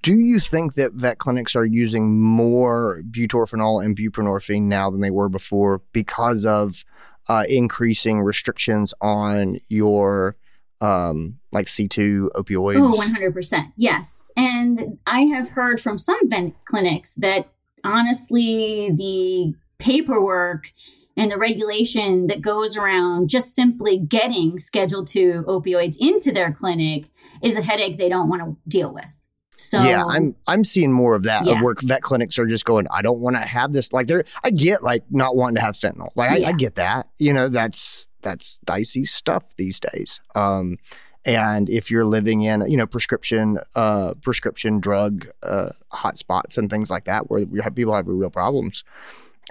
Do 0.00 0.14
you 0.14 0.40
think 0.40 0.74
that 0.74 0.94
vet 0.94 1.18
clinics 1.18 1.54
are 1.54 1.66
using 1.66 2.18
more 2.18 3.02
butorphanol 3.10 3.84
and 3.84 3.96
buprenorphine 3.96 4.62
now 4.62 4.90
than 4.90 5.02
they 5.02 5.10
were 5.10 5.28
before 5.28 5.82
because 5.92 6.46
of 6.46 6.84
uh, 7.28 7.44
increasing 7.48 8.20
restrictions 8.20 8.94
on 9.00 9.58
your 9.68 10.36
um, 10.80 11.38
like 11.52 11.66
C2 11.66 12.30
opioids? 12.30 12.80
Oh, 12.80 12.98
100%. 12.98 13.72
Yes. 13.76 14.30
And 14.36 14.98
I 15.06 15.22
have 15.22 15.50
heard 15.50 15.80
from 15.80 15.98
some 15.98 16.28
vet 16.28 16.52
clinics 16.64 17.14
that 17.16 17.48
honestly, 17.84 18.90
the 18.94 19.54
paperwork 19.78 20.72
and 21.16 21.30
the 21.30 21.38
regulation 21.38 22.26
that 22.28 22.40
goes 22.42 22.76
around 22.76 23.28
just 23.28 23.54
simply 23.54 23.98
getting 23.98 24.58
Schedule 24.58 25.04
2 25.04 25.44
opioids 25.46 25.96
into 26.00 26.32
their 26.32 26.52
clinic 26.52 27.06
is 27.42 27.56
a 27.56 27.62
headache 27.62 27.98
they 27.98 28.08
don't 28.08 28.28
want 28.28 28.42
to 28.42 28.56
deal 28.68 28.92
with. 28.92 29.20
So 29.56 29.78
yeah, 29.82 30.04
I'm 30.04 30.34
I'm 30.48 30.64
seeing 30.64 30.90
more 30.92 31.14
of 31.14 31.22
that 31.24 31.46
Yeah. 31.46 31.52
of 31.54 31.62
where 31.62 31.74
vet 31.82 32.02
clinics 32.02 32.38
are 32.40 32.46
just 32.46 32.64
going. 32.64 32.86
I 32.90 33.02
don't 33.02 33.20
want 33.20 33.36
to 33.36 33.42
have 33.42 33.72
this. 33.72 33.92
Like 33.92 34.08
they're, 34.08 34.24
I 34.42 34.50
get 34.50 34.82
like 34.82 35.04
not 35.10 35.36
wanting 35.36 35.54
to 35.56 35.60
have 35.60 35.76
fentanyl. 35.76 36.08
Like 36.16 36.30
I, 36.32 36.36
Yeah. 36.38 36.48
I 36.48 36.52
get 36.52 36.74
that. 36.74 37.08
You 37.18 37.32
know, 37.32 37.48
that's 37.48 38.08
that's 38.22 38.58
dicey 38.64 39.04
stuff 39.04 39.54
these 39.56 39.78
days. 39.78 40.20
Um, 40.34 40.78
and 41.24 41.70
if 41.70 41.90
you're 41.90 42.04
living 42.04 42.42
in 42.42 42.68
you 42.68 42.76
know 42.76 42.86
prescription 42.86 43.58
uh 43.76 44.14
prescription 44.22 44.80
drug 44.80 45.26
uh 45.42 45.68
hotspots 45.92 46.58
and 46.58 46.68
things 46.68 46.90
like 46.90 47.04
that 47.04 47.30
where 47.30 47.46
we 47.46 47.60
have 47.60 47.74
people 47.76 47.94
have 47.94 48.08
real 48.08 48.30
problems. 48.30 48.82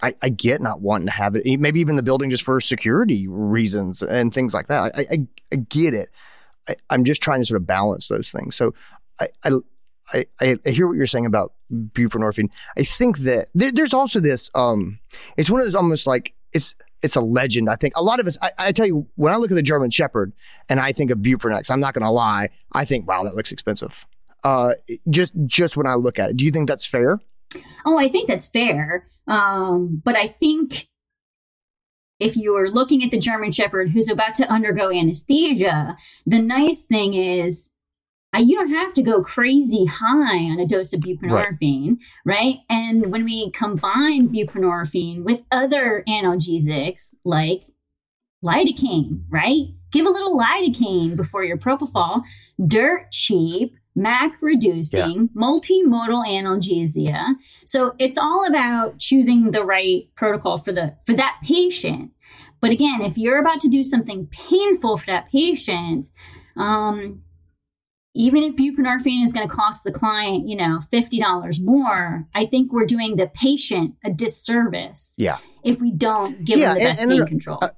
I, 0.01 0.15
I 0.23 0.29
get 0.29 0.61
not 0.61 0.81
wanting 0.81 1.07
to 1.07 1.13
have 1.13 1.35
it. 1.35 1.59
Maybe 1.59 1.79
even 1.79 1.95
the 1.95 2.03
building 2.03 2.29
just 2.29 2.43
for 2.43 2.59
security 2.59 3.27
reasons 3.27 4.01
and 4.01 4.33
things 4.33 4.53
like 4.53 4.67
that. 4.67 4.95
I, 4.95 5.01
I, 5.11 5.27
I 5.51 5.55
get 5.57 5.93
it. 5.93 6.09
I, 6.67 6.75
I'm 6.89 7.03
just 7.03 7.21
trying 7.21 7.41
to 7.41 7.45
sort 7.45 7.61
of 7.61 7.67
balance 7.67 8.07
those 8.07 8.31
things. 8.31 8.55
So 8.55 8.73
I, 9.19 9.27
I, 9.43 10.57
I, 10.65 10.69
hear 10.69 10.87
what 10.87 10.95
you're 10.95 11.07
saying 11.07 11.25
about 11.25 11.53
buprenorphine. 11.71 12.51
I 12.77 12.83
think 12.83 13.19
that 13.19 13.49
there, 13.53 13.71
there's 13.71 13.93
also 13.93 14.19
this. 14.19 14.49
Um, 14.55 14.99
it's 15.37 15.49
one 15.49 15.61
of 15.61 15.67
those 15.67 15.75
almost 15.75 16.07
like 16.07 16.33
it's 16.53 16.75
it's 17.01 17.15
a 17.15 17.21
legend. 17.21 17.69
I 17.69 17.75
think 17.75 17.95
a 17.95 18.03
lot 18.03 18.19
of 18.19 18.27
us. 18.27 18.37
I, 18.41 18.51
I 18.57 18.71
tell 18.71 18.85
you, 18.85 19.07
when 19.15 19.33
I 19.33 19.37
look 19.37 19.51
at 19.51 19.55
the 19.55 19.61
German 19.61 19.89
Shepherd 19.89 20.33
and 20.69 20.79
I 20.79 20.91
think 20.91 21.11
of 21.11 21.19
Buprenex, 21.19 21.69
I'm 21.69 21.79
not 21.79 21.93
going 21.93 22.03
to 22.03 22.09
lie. 22.09 22.49
I 22.71 22.85
think, 22.85 23.07
wow, 23.07 23.23
that 23.23 23.35
looks 23.35 23.51
expensive. 23.51 24.05
Uh, 24.43 24.73
just 25.09 25.33
just 25.45 25.77
when 25.77 25.87
I 25.87 25.95
look 25.95 26.19
at 26.19 26.31
it, 26.31 26.37
do 26.37 26.45
you 26.45 26.51
think 26.51 26.67
that's 26.67 26.85
fair? 26.85 27.19
Oh, 27.85 27.97
I 27.97 28.07
think 28.07 28.27
that's 28.27 28.47
fair. 28.47 29.07
Um, 29.27 30.01
but 30.03 30.15
I 30.15 30.27
think 30.27 30.87
if 32.19 32.37
you 32.37 32.55
are 32.55 32.69
looking 32.69 33.03
at 33.03 33.11
the 33.11 33.19
German 33.19 33.51
Shepherd 33.51 33.91
who's 33.91 34.09
about 34.09 34.33
to 34.35 34.51
undergo 34.51 34.91
anesthesia, 34.91 35.97
the 36.25 36.39
nice 36.39 36.85
thing 36.85 37.13
is 37.13 37.71
uh, 38.35 38.39
you 38.39 38.55
don't 38.55 38.69
have 38.73 38.93
to 38.95 39.03
go 39.03 39.21
crazy 39.21 39.85
high 39.85 40.39
on 40.49 40.59
a 40.59 40.65
dose 40.65 40.93
of 40.93 41.01
buprenorphine, 41.01 41.97
right? 42.25 42.57
And 42.69 43.11
when 43.11 43.25
we 43.25 43.51
combine 43.51 44.29
buprenorphine 44.29 45.23
with 45.23 45.43
other 45.51 46.03
analgesics 46.07 47.13
like 47.23 47.63
lidocaine, 48.43 49.23
right? 49.29 49.67
Give 49.91 50.05
a 50.05 50.09
little 50.09 50.37
lidocaine 50.37 51.15
before 51.15 51.43
your 51.43 51.57
propofol, 51.57 52.23
dirt 52.65 53.11
cheap, 53.11 53.75
MAC 53.95 54.41
reducing, 54.41 55.29
multimodal 55.35 56.25
analgesia. 56.27 57.35
So 57.65 57.93
it's 57.99 58.17
all 58.17 58.45
about 58.47 58.97
choosing 58.99 59.51
the 59.51 59.63
right 59.63 60.09
protocol 60.15 60.57
for 60.57 60.71
the 60.71 60.95
for 61.05 61.13
that 61.15 61.37
patient. 61.43 62.11
But 62.59 62.71
again, 62.71 63.01
if 63.01 63.17
you're 63.17 63.39
about 63.39 63.59
to 63.61 63.67
do 63.69 63.83
something 63.83 64.27
painful 64.31 64.97
for 64.97 65.05
that 65.07 65.29
patient, 65.29 66.05
um, 66.55 67.21
even 68.15 68.43
if 68.43 68.55
buprenorphine 68.55 69.23
is 69.23 69.33
going 69.33 69.47
to 69.47 69.53
cost 69.53 69.83
the 69.83 69.91
client, 69.91 70.47
you 70.47 70.55
know, 70.55 70.79
fifty 70.79 71.19
dollars 71.19 71.61
more, 71.63 72.27
I 72.33 72.45
think 72.45 72.71
we're 72.71 72.85
doing 72.85 73.15
the 73.15 73.27
patient 73.27 73.95
a 74.05 74.09
disservice 74.11 75.13
Yeah. 75.17 75.37
if 75.63 75.81
we 75.81 75.91
don't 75.91 76.43
give 76.45 76.57
Yeah, 76.59 76.69
them 76.69 76.77
the 76.77 76.81
and- 76.83 76.89
best 76.89 77.01
and, 77.01 77.11
pain 77.11 77.21
uh, 77.21 77.25
control. 77.25 77.59
uh, 77.61 77.69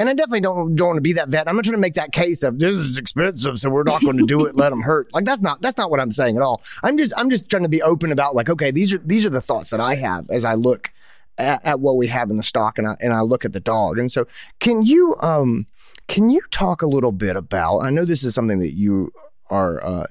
And 0.00 0.08
I 0.08 0.14
definitely 0.14 0.40
don't 0.40 0.74
don't 0.76 0.88
want 0.88 0.96
to 0.96 1.02
be 1.02 1.12
that 1.12 1.28
vet. 1.28 1.46
I'm 1.46 1.56
not 1.56 1.64
trying 1.66 1.76
to 1.76 1.80
make 1.80 1.92
that 1.92 2.10
case 2.10 2.42
of 2.42 2.58
this 2.58 2.74
is 2.74 2.96
expensive, 2.96 3.60
so 3.60 3.68
we're 3.68 3.82
not 3.82 4.00
going 4.00 4.16
to 4.16 4.24
do 4.24 4.46
it. 4.46 4.56
let 4.56 4.70
them 4.70 4.80
hurt. 4.80 5.12
Like 5.12 5.26
that's 5.26 5.42
not 5.42 5.60
that's 5.60 5.76
not 5.76 5.90
what 5.90 6.00
I'm 6.00 6.10
saying 6.10 6.36
at 6.36 6.42
all. 6.42 6.62
I'm 6.82 6.96
just 6.96 7.12
I'm 7.18 7.28
just 7.28 7.50
trying 7.50 7.64
to 7.64 7.68
be 7.68 7.82
open 7.82 8.10
about 8.10 8.34
like 8.34 8.48
okay, 8.48 8.70
these 8.70 8.94
are 8.94 8.98
these 9.04 9.26
are 9.26 9.30
the 9.30 9.42
thoughts 9.42 9.68
that 9.68 9.80
I 9.80 9.96
have 9.96 10.30
as 10.30 10.46
I 10.46 10.54
look 10.54 10.90
at, 11.36 11.62
at 11.66 11.80
what 11.80 11.98
we 11.98 12.06
have 12.06 12.30
in 12.30 12.36
the 12.36 12.42
stock 12.42 12.78
and 12.78 12.88
I 12.88 12.96
and 12.98 13.12
I 13.12 13.20
look 13.20 13.44
at 13.44 13.52
the 13.52 13.60
dog. 13.60 13.98
And 13.98 14.10
so 14.10 14.26
can 14.58 14.86
you 14.86 15.16
um 15.20 15.66
can 16.08 16.30
you 16.30 16.40
talk 16.50 16.80
a 16.80 16.86
little 16.86 17.12
bit 17.12 17.36
about? 17.36 17.80
I 17.80 17.90
know 17.90 18.06
this 18.06 18.24
is 18.24 18.34
something 18.34 18.60
that 18.60 18.74
you 18.74 19.12
are 19.50 19.84
uh, 19.84 20.06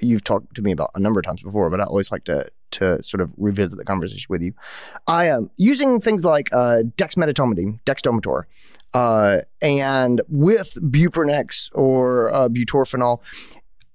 you've 0.00 0.22
talked 0.22 0.54
to 0.54 0.62
me 0.62 0.70
about 0.70 0.92
a 0.94 1.00
number 1.00 1.18
of 1.18 1.26
times 1.26 1.42
before, 1.42 1.68
but 1.68 1.80
I 1.80 1.84
always 1.84 2.12
like 2.12 2.22
to 2.26 2.48
to 2.76 3.02
sort 3.02 3.20
of 3.20 3.34
revisit 3.36 3.78
the 3.78 3.84
conversation 3.84 4.26
with 4.28 4.42
you. 4.42 4.52
I 5.06 5.26
am 5.26 5.50
using 5.56 6.00
things 6.00 6.24
like 6.24 6.48
uh, 6.52 6.82
dexmedetomidine, 6.96 7.80
Dexdomitor, 7.84 8.44
uh, 8.94 9.40
and 9.60 10.22
with 10.28 10.78
Buprenex 10.80 11.70
or 11.74 12.32
uh, 12.32 12.48
butorphanol. 12.48 13.22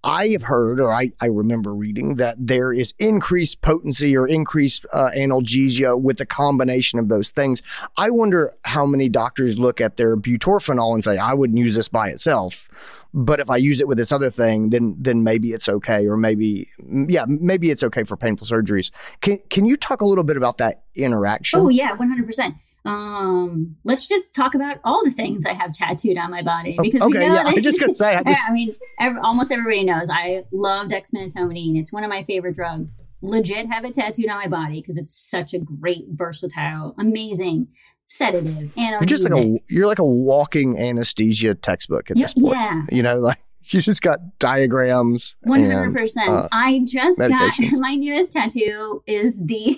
I 0.04 0.30
have 0.30 0.44
heard, 0.44 0.80
or 0.80 0.92
I, 0.92 1.12
I 1.22 1.28
remember 1.28 1.76
reading, 1.76 2.16
that 2.16 2.36
there 2.40 2.74
is 2.74 2.96
increased 2.98 3.62
potency 3.62 4.18
or 4.18 4.28
increased 4.28 4.84
uh, 4.92 5.12
analgesia 5.16 6.00
with 6.00 6.18
the 6.18 6.26
combination 6.26 6.98
of 6.98 7.08
those 7.08 7.30
things. 7.30 7.62
I 7.98 8.10
wonder 8.10 8.54
how 8.64 8.88
many 8.88 9.10
doctors 9.10 9.60
look 9.60 9.80
at 9.80 9.98
their 9.98 10.18
butorphanol 10.18 10.96
and 10.96 11.04
say, 11.04 11.20
I 11.20 11.34
wouldn't 11.34 11.60
use 11.60 11.76
this 11.76 11.88
by 11.88 12.10
itself. 12.10 12.68
But 13.14 13.40
if 13.40 13.50
I 13.50 13.58
use 13.58 13.82
it 13.82 13.88
with 13.88 13.98
this 13.98 14.12
other 14.12 14.30
thing, 14.30 14.70
then 14.70 14.96
then 14.98 15.24
maybe 15.24 15.52
it's 15.52 15.68
okay, 15.68 16.08
or 16.08 16.16
maybe 16.16 16.70
yeah, 17.10 17.26
maybe 17.28 17.70
it's 17.70 17.84
okay 17.84 18.04
for 18.04 18.16
painful 18.16 18.48
surgeries. 18.48 18.92
Can 19.22 19.40
can 19.50 19.66
you 19.66 19.76
talk 19.76 20.02
a 20.02 20.06
little 20.06 20.24
bit 20.24 20.38
about 20.38 20.58
that 20.60 20.84
interaction? 20.96 21.60
Oh 21.60 21.70
yeah, 21.70 21.94
one 21.96 22.10
hundred 22.10 22.26
percent. 22.26 22.56
Um, 22.84 23.76
let's 23.84 24.08
just 24.08 24.34
talk 24.34 24.56
about 24.56 24.78
all 24.84 25.04
the 25.04 25.12
things 25.12 25.46
I 25.46 25.54
have 25.54 25.72
tattooed 25.72 26.18
on 26.18 26.32
my 26.32 26.42
body 26.42 26.78
because 26.82 27.02
we 27.02 27.18
okay, 27.18 27.28
know 27.28 27.36
yeah, 27.36 27.44
that, 27.44 27.54
I 27.54 27.60
just 27.62 27.80
gonna 27.80 27.94
say, 27.94 28.16
I 28.16 28.24
just- 28.28 28.50
I 28.50 28.54
mean, 28.54 28.76
ev 29.00 29.18
almost 29.22 29.52
everybody 29.52 29.84
knows 29.84 30.10
I 30.10 30.46
love 30.52 30.88
dexmedetomidine. 30.88 31.78
It's 31.80 31.94
one 31.94 32.04
of 32.04 32.10
my 32.10 32.24
favorite 32.24 32.56
drugs. 32.56 32.96
Legit, 33.22 33.68
have 33.68 33.86
it 33.86 33.94
tattooed 33.94 34.30
on 34.30 34.38
my 34.38 34.48
body 34.48 34.82
because 34.82 34.98
it's 34.98 35.14
such 35.14 35.54
a 35.54 35.60
great, 35.60 36.06
versatile, 36.10 36.96
amazing 36.98 37.68
sedative. 38.16 38.74
Analgesic. 38.76 38.92
You're 39.00 39.02
just 39.06 39.30
like 39.30 39.44
a 39.44 39.58
you're 39.70 39.88
like 39.88 40.00
a 40.00 40.04
walking 40.06 40.78
anesthesia 40.78 41.56
textbook 41.56 42.12
at 42.12 42.18
Yeah, 42.18 42.26
this 42.26 42.34
point. 42.34 42.56
yeah. 42.58 42.82
You 42.92 43.04
know, 43.04 43.20
like 43.20 43.38
you 43.66 43.82
just 43.82 44.02
got 44.02 44.20
diagrams. 44.40 45.36
One 45.42 45.64
hundred 45.64 45.94
percent. 45.94 46.30
uh, 46.30 46.48
I 46.52 46.82
just 46.86 47.20
got 47.20 47.54
my 47.80 47.96
newest 47.96 48.34
tattoo 48.34 49.04
is 49.08 49.40
the 49.44 49.78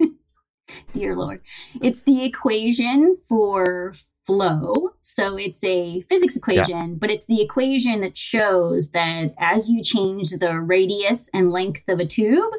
dear 0.92 1.16
lord. 1.16 1.40
It's 1.82 2.02
the 2.02 2.24
equation 2.24 3.16
for 3.28 3.94
flow. 4.26 4.90
So 5.02 5.36
it's 5.36 5.62
a 5.62 6.00
physics 6.02 6.36
equation, 6.36 6.96
but 6.96 7.10
it's 7.10 7.26
the 7.26 7.42
equation 7.42 8.00
that 8.00 8.16
shows 8.16 8.90
that 8.92 9.34
as 9.38 9.68
you 9.68 9.82
change 9.82 10.30
the 10.30 10.58
radius 10.58 11.28
and 11.34 11.50
length 11.50 11.84
of 11.88 11.98
a 12.00 12.06
tube, 12.06 12.52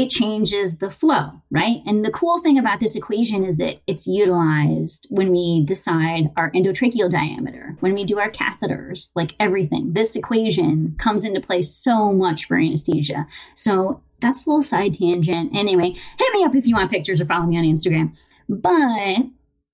it 0.00 0.08
changes 0.08 0.78
the 0.78 0.90
flow, 0.90 1.42
right? 1.50 1.82
And 1.84 2.02
the 2.02 2.10
cool 2.10 2.38
thing 2.38 2.58
about 2.58 2.80
this 2.80 2.96
equation 2.96 3.44
is 3.44 3.58
that 3.58 3.80
it's 3.86 4.06
utilized 4.06 5.06
when 5.10 5.30
we 5.30 5.62
decide 5.66 6.30
our 6.38 6.50
endotracheal 6.52 7.10
diameter, 7.10 7.76
when 7.80 7.92
we 7.92 8.04
do 8.04 8.18
our 8.18 8.30
catheters, 8.30 9.10
like 9.14 9.34
everything. 9.38 9.92
This 9.92 10.16
equation 10.16 10.96
comes 10.98 11.22
into 11.22 11.42
play 11.42 11.60
so 11.60 12.12
much 12.14 12.46
for 12.46 12.56
anesthesia. 12.56 13.26
So 13.54 14.00
that's 14.20 14.46
a 14.46 14.48
little 14.48 14.62
side 14.62 14.94
tangent. 14.94 15.54
Anyway, 15.54 15.94
hit 16.18 16.32
me 16.32 16.44
up 16.44 16.54
if 16.54 16.66
you 16.66 16.76
want 16.76 16.90
pictures 16.90 17.20
or 17.20 17.26
follow 17.26 17.44
me 17.44 17.58
on 17.58 17.64
Instagram. 17.64 18.18
But 18.48 19.26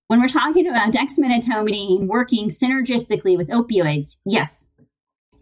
when 0.09 0.21
we're 0.21 0.27
talking 0.27 0.67
about 0.67 0.93
dexmedetomidine 0.93 2.09
working 2.09 2.49
synergistically 2.49 3.37
with 3.37 3.49
opioids, 3.49 4.19
yes. 4.25 4.67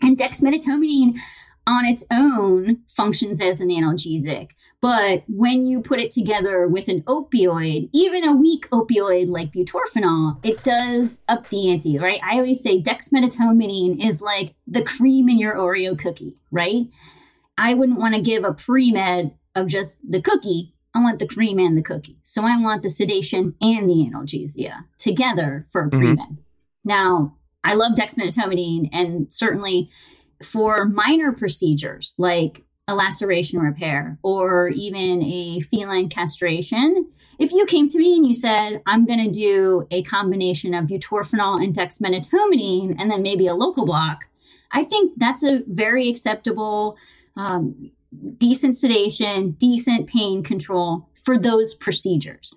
And 0.02 0.18
dexmedetomidine 0.18 1.16
on 1.66 1.86
its 1.86 2.06
own 2.10 2.82
functions 2.88 3.40
as 3.40 3.60
an 3.60 3.68
analgesic. 3.68 4.50
But 4.84 5.24
when 5.28 5.66
you 5.66 5.80
put 5.80 5.98
it 5.98 6.10
together 6.10 6.68
with 6.68 6.88
an 6.88 7.04
opioid, 7.04 7.88
even 7.94 8.22
a 8.22 8.36
weak 8.36 8.68
opioid 8.68 9.28
like 9.28 9.50
butorphanol, 9.50 10.44
it 10.44 10.62
does 10.62 11.20
up 11.26 11.48
the 11.48 11.70
ante, 11.70 11.98
right? 11.98 12.20
I 12.22 12.34
always 12.34 12.62
say 12.62 12.82
dexmedetomidine 12.82 14.06
is 14.06 14.20
like 14.20 14.54
the 14.66 14.82
cream 14.82 15.30
in 15.30 15.38
your 15.38 15.54
Oreo 15.54 15.98
cookie, 15.98 16.36
right? 16.50 16.88
I 17.56 17.72
wouldn't 17.72 17.98
want 17.98 18.14
to 18.14 18.20
give 18.20 18.44
a 18.44 18.52
pre-med 18.52 19.34
of 19.54 19.68
just 19.68 19.96
the 20.06 20.20
cookie. 20.20 20.74
I 20.94 21.00
want 21.00 21.18
the 21.18 21.28
cream 21.28 21.58
and 21.58 21.78
the 21.78 21.82
cookie. 21.82 22.18
So 22.20 22.44
I 22.44 22.60
want 22.60 22.82
the 22.82 22.90
sedation 22.90 23.54
and 23.62 23.88
the 23.88 24.10
analgesia 24.12 24.84
together 24.98 25.64
for 25.70 25.86
a 25.86 25.88
pre-med. 25.88 26.18
Mm-hmm. 26.18 26.34
Now, 26.84 27.38
I 27.64 27.72
love 27.72 27.92
dexmedetomidine 27.92 28.90
and 28.92 29.32
certainly 29.32 29.88
for 30.42 30.84
minor 30.84 31.32
procedures 31.32 32.14
like 32.18 32.64
a 32.86 32.94
laceration 32.94 33.58
repair 33.58 34.18
or 34.22 34.68
even 34.68 35.22
a 35.22 35.60
feline 35.60 36.08
castration, 36.08 37.10
if 37.38 37.52
you 37.52 37.66
came 37.66 37.88
to 37.88 37.98
me 37.98 38.14
and 38.16 38.26
you 38.26 38.34
said, 38.34 38.82
I'm 38.86 39.06
going 39.06 39.24
to 39.24 39.30
do 39.30 39.86
a 39.90 40.02
combination 40.02 40.74
of 40.74 40.86
butorphanol 40.86 41.62
and 41.62 41.74
dexmedetomidine 41.74 42.96
and 42.98 43.10
then 43.10 43.22
maybe 43.22 43.46
a 43.46 43.54
local 43.54 43.86
block, 43.86 44.26
I 44.70 44.84
think 44.84 45.14
that's 45.16 45.42
a 45.42 45.62
very 45.66 46.08
acceptable, 46.08 46.96
um, 47.36 47.90
decent 48.36 48.76
sedation, 48.76 49.52
decent 49.52 50.08
pain 50.08 50.42
control 50.42 51.08
for 51.24 51.38
those 51.38 51.74
procedures, 51.74 52.54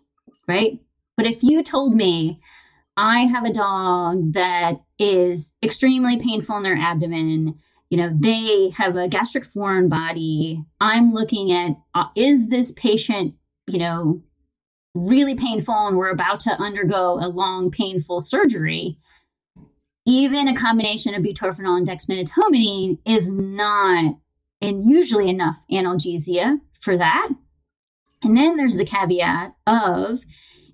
right? 0.48 0.80
But 1.16 1.26
if 1.26 1.42
you 1.42 1.64
told 1.64 1.96
me, 1.96 2.40
I 2.96 3.22
have 3.22 3.46
a 3.46 3.54
dog 3.54 4.34
that 4.34 4.82
is 5.00 5.54
extremely 5.64 6.18
painful 6.18 6.58
in 6.58 6.64
their 6.64 6.78
abdomen 6.78 7.60
you 7.90 7.98
know 7.98 8.12
they 8.14 8.70
have 8.78 8.98
a 8.98 9.08
gastric 9.08 9.46
foreign 9.46 9.90
body. 9.90 10.64
I'm 10.80 11.14
looking 11.14 11.52
at 11.52 11.72
uh, 11.94 12.06
is 12.16 12.48
this 12.48 12.72
patient 12.74 13.36
you 13.68 13.80
know 13.80 14.22
really 14.94 15.36
painful 15.36 15.76
and 15.88 15.98
we're 15.98 16.10
about 16.10 16.40
to 16.42 16.52
undergo 16.52 17.20
a 17.22 17.30
long 17.30 17.72
painful 17.72 18.22
surgery? 18.22 18.98
Even 20.06 20.48
a 20.48 20.56
combination 20.56 21.14
of 21.14 21.22
butorphanol 21.22 21.78
and 21.78 21.88
dexmedetomidine 21.88 22.98
is 23.06 23.30
not 23.30 24.16
and 24.62 24.90
usually 24.90 25.30
enough 25.30 25.64
analgesia 25.72 26.60
for 26.80 26.98
that. 26.98 27.30
And 28.24 28.36
then 28.36 28.58
there's 28.58 28.78
the 28.78 28.86
caveat 28.86 29.54
of 29.68 30.22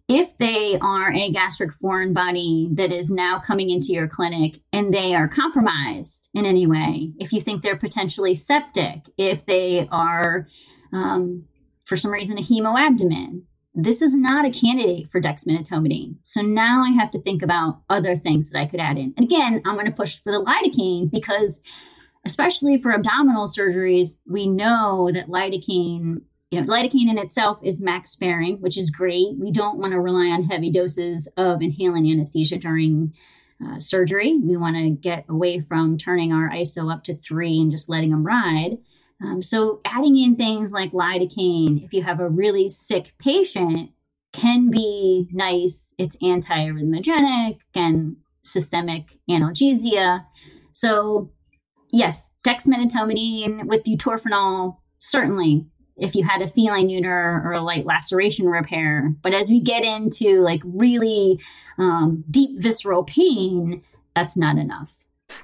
if 0.09 0.37
they 0.37 0.77
are 0.81 1.13
a 1.13 1.31
gastric 1.31 1.73
foreign 1.75 2.13
body 2.13 2.69
that 2.73 2.91
is 2.91 3.09
now 3.09 3.39
coming 3.39 3.69
into 3.69 3.93
your 3.93 4.07
clinic 4.07 4.57
and 4.73 4.93
they 4.93 5.15
are 5.15 5.27
compromised 5.27 6.29
in 6.33 6.45
any 6.45 6.67
way, 6.67 7.13
if 7.19 7.31
you 7.31 7.39
think 7.39 7.61
they're 7.61 7.77
potentially 7.77 8.35
septic, 8.35 9.05
if 9.17 9.45
they 9.45 9.87
are, 9.91 10.47
um, 10.91 11.45
for 11.85 11.95
some 11.95 12.11
reason, 12.11 12.37
a 12.37 12.41
hemoabdomen, 12.41 13.43
this 13.73 14.01
is 14.01 14.13
not 14.13 14.45
a 14.45 14.51
candidate 14.51 15.07
for 15.07 15.21
dexmedetomidine. 15.21 16.17
So 16.21 16.41
now 16.41 16.83
I 16.83 16.91
have 16.91 17.09
to 17.11 17.21
think 17.21 17.41
about 17.41 17.81
other 17.89 18.15
things 18.15 18.51
that 18.51 18.59
I 18.59 18.65
could 18.65 18.79
add 18.79 18.97
in. 18.97 19.13
And 19.17 19.25
again, 19.25 19.61
I'm 19.65 19.75
going 19.75 19.87
to 19.87 19.91
push 19.91 20.21
for 20.21 20.31
the 20.31 20.43
lidocaine 20.43 21.09
because, 21.09 21.61
especially 22.25 22.79
for 22.79 22.91
abdominal 22.91 23.47
surgeries, 23.47 24.17
we 24.29 24.47
know 24.47 25.09
that 25.11 25.27
lidocaine 25.27 26.21
you 26.53 26.61
know, 26.61 26.71
lidocaine 26.71 27.09
in 27.09 27.17
itself 27.17 27.57
is 27.63 27.81
MAC 27.81 28.05
sparing, 28.05 28.61
which 28.61 28.77
is 28.77 28.91
great. 28.91 29.35
We 29.39 29.51
don't 29.51 29.79
want 29.79 29.93
to 29.93 29.99
rely 29.99 30.27
on 30.27 30.43
heavy 30.43 30.69
doses 30.69 31.27
of 31.35 31.59
inhalant 31.59 32.11
anesthesia 32.11 32.57
during 32.57 33.13
uh, 33.63 33.79
surgery. 33.79 34.37
We 34.37 34.55
want 34.55 34.75
to 34.75 34.91
get 34.91 35.25
away 35.27 35.59
from 35.59 35.97
turning 35.97 36.31
our 36.31 36.51
ISO 36.51 36.93
up 36.93 37.03
to 37.05 37.15
three 37.15 37.59
and 37.59 37.71
just 37.71 37.89
letting 37.89 38.11
them 38.11 38.23
ride. 38.23 38.77
Um, 39.23 39.41
so, 39.41 39.81
adding 39.85 40.15
in 40.15 40.35
things 40.35 40.71
like 40.71 40.91
lidocaine, 40.91 41.83
if 41.83 41.91
you 41.91 42.03
have 42.03 42.19
a 42.19 42.29
really 42.29 42.69
sick 42.69 43.13
patient, 43.17 43.89
can 44.31 44.69
be 44.69 45.27
nice. 45.31 45.93
It's 45.97 46.17
anti 46.21 46.67
arrhythmogenic 46.67 47.61
and 47.73 48.17
systemic 48.43 49.13
analgesia. 49.27 50.25
So, 50.71 51.31
yes, 51.91 52.29
dexmedetomidine 52.45 53.65
with 53.65 53.85
butorphanol, 53.85 54.77
certainly 54.99 55.67
if 56.03 56.15
you 56.15 56.23
had 56.23 56.41
a 56.41 56.47
feline 56.47 56.87
neuter 56.87 57.41
or 57.45 57.53
a 57.53 57.61
light 57.61 57.85
laceration 57.85 58.47
repair. 58.47 59.15
But 59.21 59.33
as 59.33 59.49
we 59.49 59.61
get 59.61 59.83
into 59.83 60.41
like 60.41 60.61
really 60.65 61.39
um, 61.77 62.25
deep 62.29 62.59
visceral 62.59 63.03
pain, 63.03 63.81
that's 64.15 64.37
not 64.37 64.57
enough. 64.57 64.95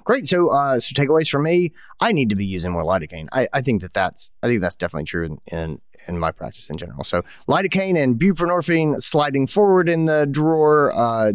Great. 0.03 0.27
So, 0.27 0.49
uh, 0.49 0.79
so 0.79 0.93
takeaways 0.93 1.29
for 1.29 1.39
me: 1.39 1.71
I 1.99 2.11
need 2.11 2.29
to 2.29 2.35
be 2.35 2.45
using 2.45 2.71
more 2.71 2.83
lidocaine. 2.83 3.27
I, 3.31 3.47
I 3.53 3.61
think 3.61 3.81
that 3.81 3.93
that's 3.93 4.29
I 4.43 4.47
think 4.47 4.61
that's 4.61 4.75
definitely 4.75 5.05
true 5.05 5.25
in, 5.25 5.37
in 5.51 5.81
in 6.07 6.19
my 6.19 6.31
practice 6.31 6.69
in 6.69 6.77
general. 6.77 7.03
So, 7.03 7.23
lidocaine 7.47 7.97
and 7.97 8.19
buprenorphine 8.19 9.01
sliding 9.01 9.47
forward 9.47 9.87
in 9.87 10.05
the 10.05 10.27
drawer, 10.29 10.91
uh, 10.93 11.31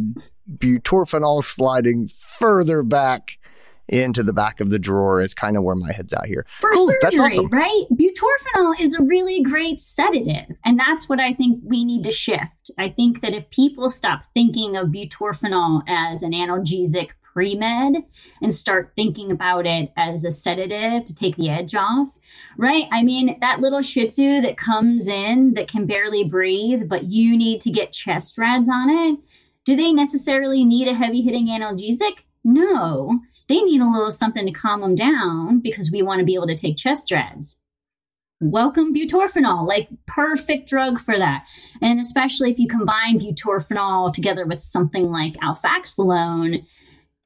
butorphanol 0.58 1.42
sliding 1.42 2.08
further 2.08 2.82
back 2.82 3.38
into 3.88 4.22
the 4.22 4.32
back 4.32 4.60
of 4.60 4.70
the 4.70 4.78
drawer 4.78 5.20
is 5.20 5.34
kind 5.34 5.56
of 5.56 5.62
where 5.62 5.74
my 5.74 5.92
head's 5.92 6.12
out 6.12 6.26
here. 6.26 6.44
For 6.48 6.70
cool, 6.70 6.90
surgery, 7.02 7.20
awesome. 7.20 7.48
right? 7.48 7.84
Butorphanol 7.92 8.80
is 8.80 8.94
a 8.94 9.02
really 9.02 9.42
great 9.42 9.80
sedative. 9.80 10.58
And 10.64 10.78
that's 10.78 11.08
what 11.08 11.20
I 11.20 11.34
think 11.34 11.60
we 11.62 11.84
need 11.84 12.04
to 12.04 12.10
shift. 12.10 12.70
I 12.78 12.88
think 12.88 13.20
that 13.20 13.34
if 13.34 13.50
people 13.50 13.88
stop 13.88 14.24
thinking 14.32 14.76
of 14.76 14.88
butorphanol 14.88 15.82
as 15.86 16.22
an 16.22 16.32
analgesic 16.32 17.10
pre 17.22 17.54
med 17.56 18.04
and 18.40 18.54
start 18.54 18.92
thinking 18.94 19.30
about 19.30 19.66
it 19.66 19.92
as 19.96 20.24
a 20.24 20.30
sedative 20.32 21.04
to 21.04 21.14
take 21.14 21.36
the 21.36 21.50
edge 21.50 21.74
off, 21.74 22.16
right? 22.56 22.84
I 22.92 23.02
mean, 23.02 23.38
that 23.40 23.60
little 23.60 23.82
shih 23.82 24.06
tzu 24.06 24.40
that 24.42 24.56
comes 24.56 25.08
in 25.08 25.54
that 25.54 25.68
can 25.68 25.84
barely 25.84 26.24
breathe, 26.24 26.88
but 26.88 27.04
you 27.04 27.36
need 27.36 27.60
to 27.62 27.70
get 27.70 27.92
chest 27.92 28.38
rads 28.38 28.68
on 28.68 28.88
it. 28.88 29.18
Do 29.64 29.74
they 29.76 29.92
necessarily 29.92 30.64
need 30.64 30.88
a 30.88 30.94
heavy 30.94 31.22
hitting 31.22 31.48
analgesic? 31.48 32.20
No 32.44 33.20
they 33.48 33.60
need 33.62 33.80
a 33.80 33.90
little 33.90 34.10
something 34.10 34.46
to 34.46 34.52
calm 34.52 34.80
them 34.80 34.94
down 34.94 35.60
because 35.60 35.90
we 35.90 36.02
want 36.02 36.20
to 36.20 36.24
be 36.24 36.34
able 36.34 36.46
to 36.46 36.54
take 36.54 36.76
chest 36.76 37.10
rads. 37.10 37.58
Welcome 38.40 38.94
butorphanol, 38.94 39.66
like 39.66 39.88
perfect 40.06 40.68
drug 40.68 41.00
for 41.00 41.16
that. 41.18 41.46
And 41.80 42.00
especially 42.00 42.50
if 42.50 42.58
you 42.58 42.68
combine 42.68 43.18
butorphanol 43.18 44.12
together 44.12 44.44
with 44.44 44.60
something 44.60 45.10
like 45.10 45.34
alfaxalone, 45.34 46.66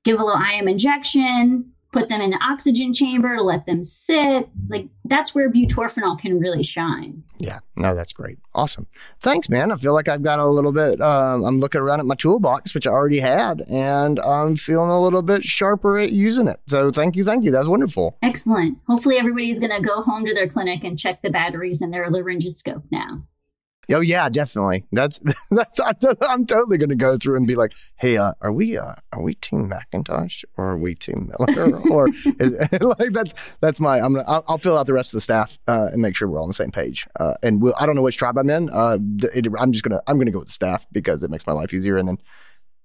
give 0.04 0.20
a 0.20 0.24
little 0.24 0.40
IM 0.40 0.68
injection, 0.68 1.72
put 1.92 2.09
them 2.09 2.20
in 2.20 2.31
the 2.31 2.38
oxygen 2.42 2.92
chamber 2.92 3.37
to 3.37 3.42
let 3.42 3.66
them 3.66 3.83
sit. 3.83 4.48
Like 4.68 4.88
that's 5.05 5.35
where 5.35 5.51
butorphanol 5.51 6.18
can 6.18 6.38
really 6.38 6.62
shine. 6.62 7.22
Yeah, 7.38 7.61
no, 7.77 7.94
that's 7.94 8.12
great. 8.12 8.38
Awesome. 8.55 8.87
Thanks, 9.20 9.48
man. 9.48 9.72
I 9.72 9.77
feel 9.77 9.94
like 9.94 10.09
I've 10.09 10.22
got 10.22 10.38
a 10.38 10.46
little 10.46 10.72
bit, 10.72 11.01
um, 11.01 11.44
I'm 11.44 11.61
looking 11.61 11.81
around 11.81 12.01
at 12.01 12.07
my 12.07 12.14
toolbox, 12.14 12.74
which 12.74 12.87
I 12.87 12.90
already 12.90 13.20
had, 13.20 13.62
and 13.70 14.18
I'm 14.20 14.57
feeling 14.57 14.90
a 14.90 15.01
little 15.01 15.22
bit 15.22 15.44
sharper 15.44 15.98
at 15.98 16.12
using 16.12 16.48
it. 16.48 16.61
So 16.66 16.90
thank 16.90 17.16
you. 17.16 17.24
Thank 17.24 17.44
you. 17.44 17.51
That's 17.51 17.68
wonderful. 17.68 18.18
Excellent. 18.22 18.79
Hopefully 18.87 19.16
everybody's 19.18 19.61
going 19.61 19.74
to 19.74 19.87
go 19.87 20.03
home 20.03 20.24
to 20.24 20.35
their 20.35 20.48
clinic 20.48 20.85
and 20.85 20.98
check 20.98 21.22
the 21.22 21.31
batteries 21.31 21.81
in 21.81 21.90
their 21.90 22.11
laryngoscope 22.11 22.83
now. 22.90 23.22
Oh 23.90 24.01
yeah, 24.01 24.29
definitely. 24.29 24.85
That's 24.92 25.20
that's. 25.51 25.81
I'm 25.81 26.46
totally 26.46 26.79
going 26.79 26.90
to 26.90 26.94
go 26.94 27.16
through 27.16 27.37
and 27.37 27.46
be 27.46 27.55
like, 27.55 27.74
"Hey, 27.96 28.16
uh, 28.16 28.35
are 28.40 28.53
we 28.53 28.77
uh, 28.77 28.94
are 29.12 29.22
we 29.22 29.35
Team 29.35 29.68
Macintosh 29.68 30.44
or 30.57 30.70
are 30.70 30.79
we 30.79 30.94
Team 30.94 31.33
Miller?" 31.38 31.77
or 31.90 32.09
is, 32.09 32.72
like 32.81 33.12
that's 33.12 33.57
that's 33.61 33.81
my. 33.81 34.01
I'm 34.01 34.14
gonna. 34.14 34.29
I'll, 34.29 34.44
I'll, 34.48 34.59
fill 34.59 34.77
out 34.77 34.87
the 34.87 34.92
rest 34.92 35.14
of 35.14 35.18
the 35.18 35.22
staff 35.22 35.59
uh, 35.66 35.88
and 35.92 36.03
make 36.03 36.16
sure 36.16 36.29
we're 36.29 36.38
all 36.38 36.44
on 36.44 36.51
the 36.51 36.55
same 36.55 36.70
page. 36.70 37.07
Uh, 37.18 37.35
and 37.42 37.62
we'll, 37.62 37.74
I 37.81 37.87
don't 37.87 37.96
know 37.96 38.03
which 38.03 38.18
tribe 38.18 38.37
I'm 38.37 38.51
in. 38.51 38.68
Uh, 38.70 38.98
it, 39.35 39.46
I'm 39.59 39.72
just 39.72 39.85
gonna. 39.85 40.03
I'm 40.07 40.18
gonna 40.18 40.33
go 40.33 40.40
with 40.40 40.48
the 40.48 40.53
staff 40.55 40.87
because 40.92 41.22
it 41.22 41.31
makes 41.31 41.46
my 41.46 41.55
life 41.55 41.72
easier. 41.72 41.96
And 41.96 42.09
then 42.09 42.18